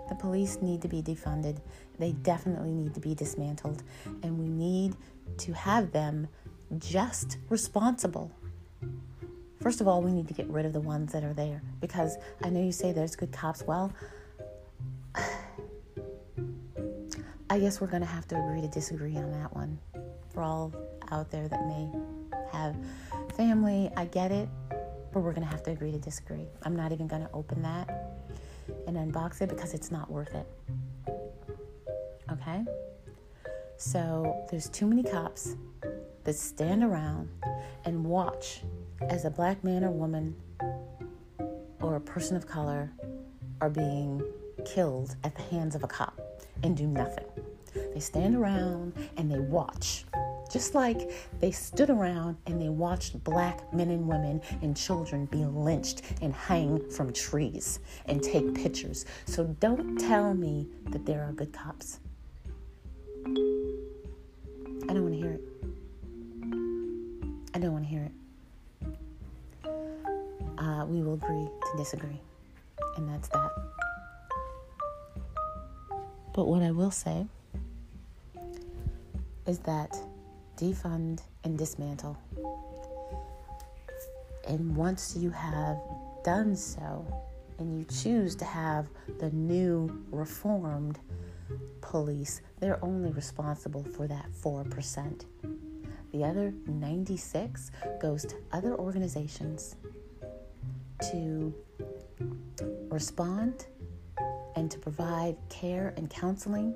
the 0.10 0.15
police 0.15 0.58
need 0.62 0.82
to 0.82 0.88
be 0.88 1.02
defunded. 1.02 1.60
They 1.98 2.12
mm. 2.12 2.24
definitely 2.24 2.74
need 2.74 2.93
to 2.95 3.00
be 3.00 3.15
dismantled. 3.15 3.84
And 4.24 4.38
we 4.38 4.48
need 4.48 4.95
to 5.38 5.54
have 5.54 5.91
them 5.91 6.28
just 6.78 7.38
responsible. 7.50 8.32
First 9.62 9.82
of 9.82 9.88
all, 9.88 10.02
we 10.02 10.12
need 10.12 10.28
to 10.28 10.34
get 10.34 10.48
rid 10.48 10.65
of 10.65 10.74
the 10.74 10.80
ones 10.80 11.12
that 11.12 11.24
are 11.24 11.34
there 11.34 11.62
because 11.82 12.17
I 12.43 12.50
know 12.50 12.62
you 12.62 12.72
say 12.72 12.91
there's 12.91 13.15
good 13.15 13.32
cops. 13.32 13.63
Well, 13.63 13.93
I 17.50 17.60
guess 17.60 17.82
we're 17.82 17.88
going 17.88 18.02
to 18.02 18.08
have 18.08 18.28
to 18.30 18.36
agree 18.36 18.62
to 18.62 18.67
disagree 18.67 19.17
on 19.17 19.32
that 19.32 19.54
one. 19.56 19.80
For 20.32 20.43
all 20.43 20.74
out 21.12 21.32
there 21.32 21.48
that 21.48 21.65
may 21.65 21.89
have 22.52 22.76
family, 23.36 23.89
I 23.98 24.06
get 24.06 24.32
it. 24.32 24.48
but 25.12 25.22
we're 25.22 25.34
going 25.34 25.45
to 25.45 25.52
have 25.52 25.63
to 25.63 25.72
agree 25.72 25.91
to 25.91 25.98
disagree. 25.98 26.48
I'm 26.63 26.76
not 26.76 26.91
even 26.91 27.08
going 27.08 27.24
to 27.24 27.30
open 27.34 27.63
that 27.63 27.99
and 28.95 29.13
unbox 29.13 29.41
it 29.41 29.49
because 29.49 29.73
it's 29.73 29.91
not 29.91 30.10
worth 30.10 30.34
it. 30.34 30.47
Okay? 32.32 32.63
So 33.78 34.45
there's 34.49 34.69
too 34.69 34.86
many 34.86 35.04
cops 35.04 35.56
that 36.23 36.36
stand 36.36 36.84
around 36.84 37.30
and 37.86 38.04
watch 38.04 38.62
as 39.10 39.25
a 39.25 39.30
black 39.30 39.63
man 39.63 39.84
or 39.84 39.91
woman 39.91 40.36
or 41.82 41.95
a 41.95 42.02
person 42.02 42.36
of 42.36 42.45
color 42.45 42.91
are 43.62 43.69
being 43.69 44.21
killed 44.65 45.15
at 45.23 45.36
the 45.36 45.41
hands 45.43 45.75
of 45.75 45.84
a 45.84 45.88
cop 45.88 46.19
and 46.63 46.75
do 46.75 46.88
nothing. 46.88 47.25
They 47.93 47.99
stand 47.99 48.36
around 48.36 48.93
and 49.17 49.32
they 49.32 49.39
watch. 49.39 50.06
Just 50.50 50.74
like 50.74 51.12
they 51.40 51.52
stood 51.52 51.90
around 51.92 52.38
and 52.48 52.60
they 52.60 52.70
watched 52.70 53.24
black 53.24 53.72
men 53.72 53.92
and 53.92 54.08
women 54.08 54.42
and 54.62 54.76
children 54.76 55.26
be 55.26 55.46
lynched 55.46 56.02
and 56.22 56.34
hang 56.34 56.90
from 56.90 57.14
trees 57.14 57.80
and 58.06 58.24
take 58.24 58.56
pictures. 58.56 59.06
So 59.26 59.44
don't 59.60 59.98
tell 59.98 60.34
me 60.34 60.68
that 60.90 61.06
there 61.06 61.24
are 61.24 61.32
good 61.34 61.54
cops. 61.54 62.00
I 63.28 64.94
don't 64.94 65.04
want 65.04 65.14
to 65.14 65.20
hear 65.20 65.34
it. 65.34 65.42
I 67.54 67.60
don't 67.60 67.74
want 67.74 67.84
to 67.84 67.90
hear 67.90 68.04
it. 68.04 68.12
Uh, 70.58 70.86
we 70.86 71.04
will 71.04 71.14
agree 71.14 71.46
to 71.46 71.78
disagree. 71.78 72.20
And 72.98 73.08
that's 73.08 73.28
that. 73.30 73.52
But 76.34 76.48
what 76.48 76.64
I 76.64 76.72
will 76.72 76.92
say 76.92 77.28
is 79.46 79.60
that 79.60 79.96
defund 80.60 81.22
and 81.43 81.58
dismantle. 81.58 82.17
And 84.48 84.76
once 84.76 85.15
you 85.15 85.30
have 85.30 85.78
done 86.24 86.56
so, 86.56 87.06
and 87.60 87.78
you 87.78 87.86
choose 87.86 88.36
to 88.36 88.45
have 88.45 88.88
the 89.19 89.30
new 89.32 90.04
reformed 90.12 91.00
police, 91.82 92.41
they're 92.60 92.84
only 92.84 93.12
responsible 93.12 93.84
for 93.84 94.08
that 94.08 94.26
4%. 94.41 95.26
The 96.12 96.24
other 96.24 96.54
96 96.65 97.72
goes 98.02 98.26
to 98.26 98.36
other 98.52 98.76
organizations 98.76 99.76
to 101.12 101.54
respond 102.89 103.67
and 104.56 104.69
to 104.72 104.80
provide 104.80 105.38
care 105.50 105.93
and 105.95 106.10
counseling 106.10 106.76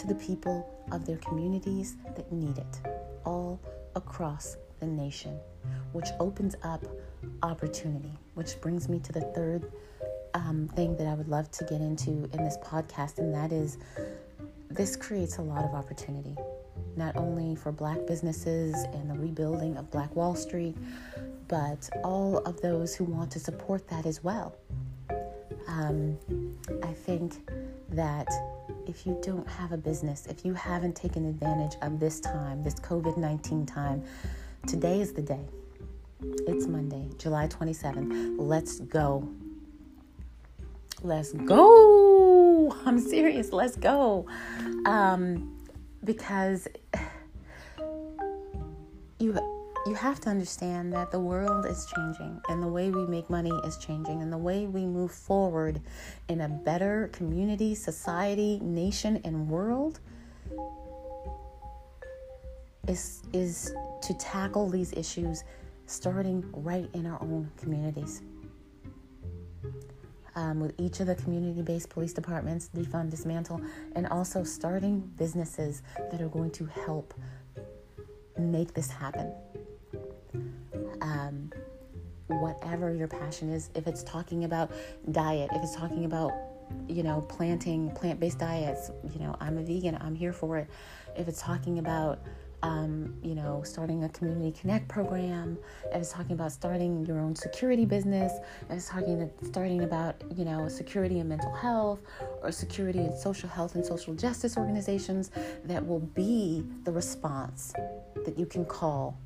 to 0.00 0.06
the 0.06 0.14
people 0.14 0.66
of 0.92 1.04
their 1.04 1.18
communities 1.18 1.96
that 2.16 2.32
need 2.32 2.56
it 2.56 2.80
all 3.26 3.60
across 3.96 4.56
the 4.78 4.86
nation, 4.86 5.38
which 5.92 6.08
opens 6.18 6.56
up 6.62 6.82
opportunity, 7.42 8.18
which 8.32 8.58
brings 8.62 8.88
me 8.88 8.98
to 8.98 9.12
the 9.12 9.20
third 9.20 9.70
um, 10.32 10.70
thing 10.74 10.96
that 10.96 11.06
I 11.06 11.12
would 11.12 11.28
love 11.28 11.50
to 11.50 11.64
get 11.64 11.82
into 11.82 12.10
in 12.32 12.44
this 12.44 12.56
podcast, 12.64 13.18
and 13.18 13.34
that 13.34 13.52
is 13.52 13.76
this 14.70 14.96
creates 14.96 15.36
a 15.36 15.42
lot 15.42 15.64
of 15.64 15.74
opportunity, 15.74 16.34
not 16.96 17.16
only 17.16 17.54
for 17.54 17.70
black 17.70 18.06
businesses 18.06 18.74
and 18.94 19.10
the 19.10 19.18
rebuilding 19.18 19.76
of 19.76 19.90
Black 19.90 20.16
Wall 20.16 20.34
Street, 20.34 20.76
but 21.46 21.90
all 22.04 22.38
of 22.38 22.58
those 22.62 22.94
who 22.94 23.04
want 23.04 23.30
to 23.32 23.40
support 23.40 23.86
that 23.88 24.06
as 24.06 24.24
well. 24.24 24.56
Um, 25.68 26.16
I 26.82 26.92
think 26.92 27.34
that 27.90 28.28
if 28.90 29.06
you 29.06 29.16
don't 29.22 29.48
have 29.48 29.70
a 29.70 29.76
business, 29.76 30.26
if 30.26 30.44
you 30.44 30.52
haven't 30.52 30.96
taken 30.96 31.24
advantage 31.24 31.76
of 31.80 32.00
this 32.00 32.18
time, 32.18 32.62
this 32.64 32.74
COVID 32.74 33.16
19 33.16 33.64
time, 33.64 34.02
today 34.66 35.00
is 35.00 35.12
the 35.12 35.22
day. 35.22 35.46
It's 36.20 36.66
Monday, 36.66 37.08
July 37.16 37.46
27th. 37.46 38.34
Let's 38.36 38.80
go. 38.80 39.28
Let's 41.02 41.32
go. 41.32 42.76
I'm 42.84 42.98
serious. 42.98 43.52
Let's 43.52 43.76
go. 43.76 44.26
Um, 44.84 45.56
because 46.02 46.66
have 50.00 50.18
to 50.20 50.30
understand 50.30 50.92
that 50.94 51.10
the 51.10 51.20
world 51.20 51.66
is 51.66 51.86
changing 51.94 52.40
and 52.48 52.62
the 52.62 52.68
way 52.68 52.90
we 52.90 53.06
make 53.06 53.28
money 53.28 53.52
is 53.64 53.76
changing 53.76 54.22
and 54.22 54.32
the 54.32 54.38
way 54.38 54.66
we 54.66 54.86
move 54.86 55.12
forward 55.12 55.78
in 56.28 56.40
a 56.40 56.48
better 56.48 57.10
community, 57.12 57.74
society, 57.74 58.58
nation 58.62 59.20
and 59.24 59.46
world 59.46 60.00
is 62.88 63.22
is 63.34 63.74
to 64.02 64.14
tackle 64.14 64.70
these 64.70 64.94
issues 64.94 65.44
starting 65.84 66.42
right 66.52 66.88
in 66.94 67.04
our 67.04 67.20
own 67.20 67.50
communities 67.58 68.22
um, 70.34 70.60
with 70.60 70.72
each 70.78 71.00
of 71.00 71.08
the 71.08 71.14
community 71.16 71.60
based 71.60 71.90
police 71.90 72.14
departments, 72.14 72.70
defund, 72.74 73.10
dismantle, 73.10 73.60
and 73.94 74.06
also 74.06 74.42
starting 74.44 75.00
businesses 75.18 75.82
that 76.10 76.22
are 76.22 76.28
going 76.28 76.50
to 76.52 76.64
help 76.64 77.12
make 78.38 78.72
this 78.72 78.90
happen. 78.90 79.30
Um, 81.00 81.50
whatever 82.26 82.94
your 82.94 83.08
passion 83.08 83.50
is, 83.50 83.70
if 83.74 83.86
it's 83.86 84.02
talking 84.04 84.44
about 84.44 84.70
diet, 85.10 85.50
if 85.52 85.62
it's 85.62 85.74
talking 85.74 86.04
about 86.04 86.32
you 86.88 87.02
know 87.02 87.20
planting 87.22 87.90
plant-based 87.96 88.38
diets 88.38 88.92
you 89.12 89.18
know 89.18 89.34
i'm 89.40 89.58
a 89.58 89.62
vegan 89.62 89.98
i'm 90.00 90.14
here 90.14 90.32
for 90.32 90.56
it 90.56 90.70
if 91.16 91.26
it's 91.26 91.42
talking 91.42 91.80
about 91.80 92.20
um, 92.62 93.14
you 93.22 93.34
know, 93.34 93.62
starting 93.64 94.04
a 94.04 94.08
community 94.10 94.52
connect 94.58 94.88
program. 94.88 95.56
if 95.86 95.96
it's 96.02 96.12
talking 96.12 96.32
about 96.32 96.52
starting 96.52 97.04
your 97.06 97.18
own 97.18 97.34
security 97.34 97.84
business. 97.84 98.32
if 98.68 98.76
it's 98.76 98.88
talking 98.88 99.30
starting 99.42 99.82
about 99.82 100.22
you 100.34 100.44
know 100.44 100.68
security 100.68 101.20
and 101.20 101.28
mental 101.28 101.54
health, 101.54 102.00
or 102.42 102.52
security 102.52 103.00
and 103.00 103.16
social 103.16 103.48
health 103.48 103.74
and 103.74 103.84
social 103.84 104.14
justice 104.14 104.56
organizations 104.56 105.30
that 105.64 105.86
will 105.86 106.00
be 106.00 106.64
the 106.84 106.92
response 106.92 107.72
that 108.24 108.38
you 108.38 108.46
can 108.46 108.64
call 108.64 109.18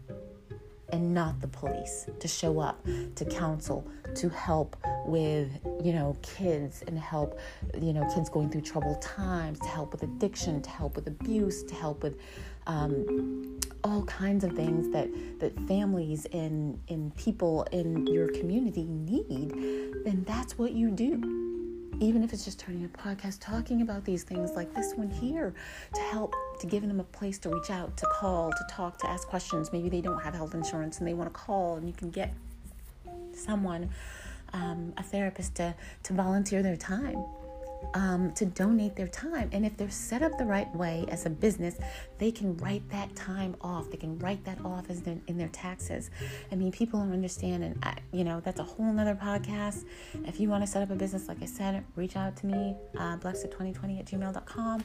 and 0.90 1.14
not 1.14 1.40
the 1.40 1.48
police 1.48 2.06
to 2.20 2.28
show 2.28 2.60
up 2.60 2.84
to 3.14 3.24
counsel 3.24 3.86
to 4.14 4.28
help 4.28 4.76
with 5.06 5.48
you 5.82 5.92
know 5.92 6.16
kids 6.22 6.82
and 6.86 6.98
help 6.98 7.38
you 7.80 7.92
know 7.92 8.08
kids 8.14 8.28
going 8.28 8.50
through 8.50 8.60
troubled 8.60 9.00
times 9.00 9.58
to 9.60 9.66
help 9.66 9.92
with 9.92 10.02
addiction 10.02 10.60
to 10.62 10.70
help 10.70 10.96
with 10.96 11.06
abuse 11.06 11.62
to 11.62 11.74
help 11.74 12.02
with 12.02 12.18
um, 12.66 13.58
all 13.82 14.02
kinds 14.04 14.44
of 14.44 14.52
things 14.52 14.88
that 14.92 15.08
that 15.40 15.58
families 15.68 16.26
and 16.32 16.80
and 16.88 17.14
people 17.16 17.64
in 17.72 18.06
your 18.06 18.28
community 18.28 18.84
need 18.84 19.52
then 20.04 20.24
that's 20.26 20.58
what 20.58 20.72
you 20.72 20.90
do. 20.90 21.40
Even 22.00 22.24
if 22.24 22.32
it's 22.32 22.44
just 22.44 22.58
turning 22.58 22.84
a 22.84 22.88
podcast 22.88 23.38
talking 23.40 23.80
about 23.80 24.04
these 24.04 24.24
things 24.24 24.50
like 24.52 24.74
this 24.74 24.94
one 24.94 25.08
here 25.08 25.54
to 25.94 26.00
help 26.00 26.34
to 26.58 26.66
giving 26.66 26.88
them 26.88 27.00
a 27.00 27.04
place 27.04 27.38
to 27.38 27.48
reach 27.48 27.70
out 27.70 27.96
to 27.96 28.06
call 28.06 28.50
to 28.50 28.64
talk 28.68 28.98
to 28.98 29.08
ask 29.08 29.28
questions. 29.28 29.72
Maybe 29.72 29.88
they 29.88 30.00
don't 30.00 30.20
have 30.20 30.34
health 30.34 30.54
insurance 30.54 30.98
and 30.98 31.06
they 31.06 31.14
want 31.14 31.32
to 31.32 31.38
call 31.38 31.76
and 31.76 31.86
you 31.86 31.94
can 31.94 32.10
get 32.10 32.34
someone 33.32 33.90
um, 34.52 34.92
a 34.96 35.02
therapist 35.02 35.54
to 35.56 35.74
to 36.04 36.12
volunteer 36.12 36.62
their 36.62 36.76
time 36.76 37.24
um, 37.94 38.32
to 38.32 38.46
donate 38.46 38.96
their 38.96 39.08
time. 39.08 39.50
And 39.52 39.64
if 39.66 39.76
they're 39.76 39.90
set 39.90 40.22
up 40.22 40.38
the 40.38 40.44
right 40.44 40.74
way 40.74 41.04
as 41.08 41.26
a 41.26 41.30
business, 41.30 41.76
they 42.18 42.30
can 42.30 42.56
write 42.58 42.88
that 42.90 43.14
time 43.14 43.56
off. 43.60 43.90
They 43.90 43.96
can 43.96 44.18
write 44.18 44.44
that 44.44 44.64
off 44.64 44.90
as 44.90 45.02
their, 45.02 45.18
in 45.26 45.36
their 45.36 45.48
taxes. 45.48 46.10
I 46.50 46.54
mean, 46.54 46.72
people 46.72 47.00
don't 47.00 47.12
understand, 47.12 47.64
and 47.64 47.78
I, 47.84 47.96
you 48.12 48.24
know 48.24 48.40
that's 48.40 48.60
a 48.60 48.64
whole 48.64 48.92
nother 48.92 49.14
podcast. 49.14 49.84
If 50.24 50.40
you 50.40 50.48
want 50.48 50.64
to 50.64 50.70
set 50.70 50.82
up 50.82 50.90
a 50.90 50.94
business, 50.94 51.28
like 51.28 51.42
I 51.42 51.46
said, 51.46 51.84
reach 51.96 52.16
out 52.16 52.36
to 52.38 52.46
me, 52.46 52.76
uh, 52.98 53.16
blexit2020 53.18 54.00
at 54.00 54.06
gmail.com. 54.06 54.84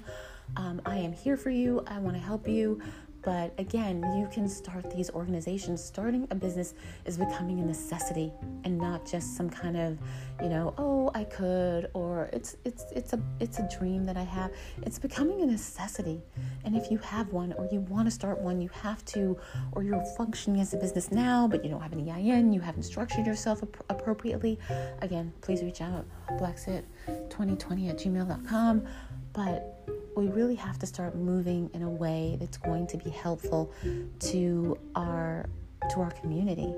Um, 0.58 0.82
I 0.86 0.98
am 0.98 1.14
here 1.14 1.38
for 1.38 1.52
you. 1.52 1.84
I 1.88 2.00
want 2.00 2.16
to 2.16 2.22
help 2.22 2.48
you. 2.48 2.82
But 3.30 3.54
again, 3.60 4.02
you 4.18 4.28
can 4.34 4.50
start 4.50 4.90
these 4.90 5.12
organizations. 5.12 5.84
Starting 5.84 6.28
a 6.32 6.36
business 6.36 6.74
is 7.06 7.16
becoming 7.16 7.60
a 7.60 7.64
necessity 7.64 8.34
and 8.64 8.76
not 8.76 9.06
just 9.06 9.38
some 9.38 9.52
kind 9.52 9.78
of, 9.78 10.00
you 10.42 10.50
know, 10.50 10.74
oh, 10.80 11.12
I 11.14 11.26
could 11.26 11.92
or 11.94 12.32
it's 12.34 12.58
it's 12.66 12.86
it's 12.92 13.14
a 13.14 13.22
it's 13.40 13.60
a 13.60 13.70
dream 13.78 14.04
that 14.08 14.18
I 14.18 14.24
have. 14.24 14.50
It's 14.82 14.98
becoming 14.98 15.44
a 15.44 15.46
necessity. 15.46 16.24
And 16.66 16.76
if 16.76 16.90
you 16.90 16.98
have 16.98 17.32
one 17.32 17.54
or 17.54 17.70
you 17.72 17.82
want 17.82 18.08
to 18.08 18.12
start 18.12 18.42
one, 18.42 18.62
you 18.62 18.70
have 18.70 19.06
to 19.14 19.38
or 19.74 19.84
you're 19.84 20.04
functioning 20.18 20.60
as 20.60 20.74
a 20.74 20.78
business 20.78 21.12
now, 21.12 21.48
but 21.48 21.64
you 21.64 21.70
don't 21.70 21.82
have 21.82 21.94
an 21.94 22.10
EIN, 22.10 22.52
you 22.52 22.62
haven't 22.62 22.82
structured 22.82 23.28
yourself 23.28 23.62
ap- 23.62 23.86
appropriately. 23.90 24.58
Again, 25.04 25.32
please 25.42 25.62
reach 25.62 25.82
out 25.82 26.04
blexit2020 26.32 27.90
at 27.92 28.00
gmail.com. 28.00 28.88
But 29.34 29.88
we 30.20 30.28
really 30.28 30.56
have 30.56 30.78
to 30.78 30.86
start 30.86 31.16
moving 31.16 31.70
in 31.74 31.84
a 31.84 31.90
way 31.90 32.36
that's 32.40 32.58
going 32.58 32.86
to 32.88 32.98
be 32.98 33.10
helpful 33.10 33.72
to 34.20 34.78
our 34.96 35.48
to 35.92 36.02
our 36.02 36.12
community. 36.12 36.76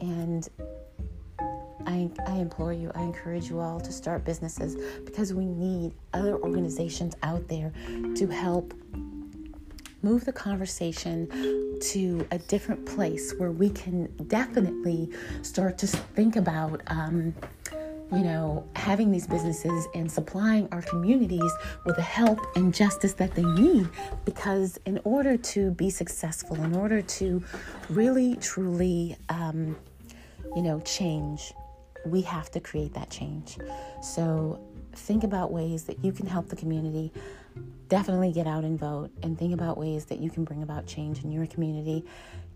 And 0.00 0.48
I, 1.86 2.10
I 2.26 2.34
implore 2.34 2.72
you, 2.72 2.90
I 2.94 3.02
encourage 3.02 3.48
you 3.48 3.60
all 3.60 3.80
to 3.80 3.92
start 3.92 4.24
businesses 4.24 4.76
because 5.04 5.32
we 5.32 5.46
need 5.46 5.94
other 6.12 6.36
organizations 6.36 7.14
out 7.22 7.46
there 7.46 7.72
to 8.16 8.26
help 8.26 8.74
move 10.02 10.24
the 10.24 10.32
conversation 10.32 11.28
to 11.80 12.26
a 12.32 12.38
different 12.38 12.84
place 12.86 13.32
where 13.38 13.52
we 13.52 13.70
can 13.70 14.06
definitely 14.26 15.10
start 15.42 15.78
to 15.78 15.86
think 15.86 16.36
about 16.36 16.82
um, 16.88 17.34
you 18.10 18.20
know, 18.20 18.66
having 18.74 19.10
these 19.10 19.26
businesses 19.26 19.86
and 19.94 20.10
supplying 20.10 20.68
our 20.72 20.82
communities 20.82 21.52
with 21.84 21.96
the 21.96 22.02
help 22.02 22.40
and 22.56 22.74
justice 22.74 23.12
that 23.14 23.34
they 23.34 23.44
need. 23.44 23.88
Because 24.24 24.78
in 24.86 25.00
order 25.04 25.36
to 25.36 25.70
be 25.72 25.90
successful, 25.90 26.56
in 26.62 26.74
order 26.74 27.02
to 27.02 27.42
really, 27.90 28.36
truly, 28.36 29.16
um, 29.28 29.76
you 30.56 30.62
know, 30.62 30.80
change, 30.80 31.52
we 32.06 32.22
have 32.22 32.50
to 32.52 32.60
create 32.60 32.94
that 32.94 33.10
change. 33.10 33.58
So 34.02 34.60
think 34.94 35.24
about 35.24 35.52
ways 35.52 35.84
that 35.84 36.02
you 36.04 36.12
can 36.12 36.26
help 36.26 36.48
the 36.48 36.56
community. 36.56 37.12
Definitely 37.88 38.32
get 38.32 38.46
out 38.46 38.64
and 38.64 38.78
vote 38.78 39.10
and 39.22 39.38
think 39.38 39.52
about 39.52 39.76
ways 39.76 40.06
that 40.06 40.18
you 40.18 40.30
can 40.30 40.44
bring 40.44 40.62
about 40.62 40.86
change 40.86 41.24
in 41.24 41.30
your 41.30 41.46
community. 41.46 42.04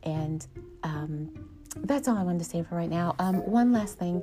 And 0.02 0.46
um, 0.82 1.51
that's 1.76 2.08
all 2.08 2.16
I 2.16 2.22
wanted 2.22 2.40
to 2.40 2.44
say 2.44 2.62
for 2.62 2.76
right 2.76 2.90
now. 2.90 3.14
Um, 3.18 3.36
one 3.50 3.72
last 3.72 3.98
thing 3.98 4.22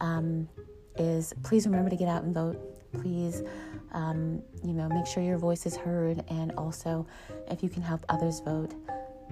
um, 0.00 0.48
is 0.96 1.32
please 1.42 1.66
remember 1.66 1.90
to 1.90 1.96
get 1.96 2.08
out 2.08 2.22
and 2.24 2.34
vote. 2.34 2.56
Please, 2.92 3.42
um, 3.92 4.42
you 4.62 4.72
know, 4.72 4.88
make 4.88 5.06
sure 5.06 5.22
your 5.22 5.38
voice 5.38 5.66
is 5.66 5.76
heard. 5.76 6.24
And 6.28 6.52
also, 6.52 7.06
if 7.48 7.62
you 7.62 7.68
can 7.68 7.82
help 7.82 8.04
others 8.08 8.40
vote, 8.40 8.74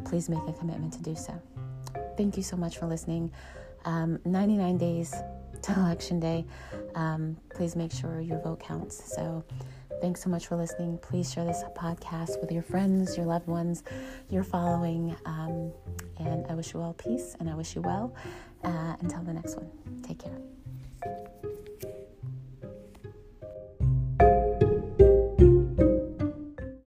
please 0.04 0.28
make 0.28 0.42
a 0.48 0.52
commitment 0.52 0.92
to 0.94 1.02
do 1.02 1.14
so. 1.14 1.40
Thank 2.16 2.36
you 2.36 2.42
so 2.42 2.56
much 2.56 2.78
for 2.78 2.86
listening. 2.86 3.32
Um, 3.84 4.18
99 4.24 4.78
days 4.78 5.14
to 5.62 5.72
election 5.74 6.20
day. 6.20 6.44
Um, 6.94 7.36
please 7.54 7.76
make 7.76 7.92
sure 7.92 8.20
your 8.20 8.40
vote 8.40 8.60
counts. 8.60 9.14
So, 9.14 9.44
Thanks 10.02 10.20
so 10.20 10.30
much 10.30 10.48
for 10.48 10.56
listening. 10.56 10.98
Please 10.98 11.32
share 11.32 11.44
this 11.44 11.62
podcast 11.76 12.40
with 12.40 12.50
your 12.50 12.64
friends, 12.64 13.16
your 13.16 13.24
loved 13.24 13.46
ones, 13.46 13.84
your 14.30 14.42
following. 14.42 15.14
Um, 15.24 15.70
and 16.18 16.44
I 16.48 16.54
wish 16.54 16.74
you 16.74 16.80
all 16.80 16.92
peace 16.94 17.36
and 17.38 17.48
I 17.48 17.54
wish 17.54 17.76
you 17.76 17.82
well. 17.82 18.12
Uh, 18.64 18.96
until 18.98 19.22
the 19.22 19.32
next 19.32 19.56
one, 19.56 19.70
take 20.02 20.18
care. 20.18 21.91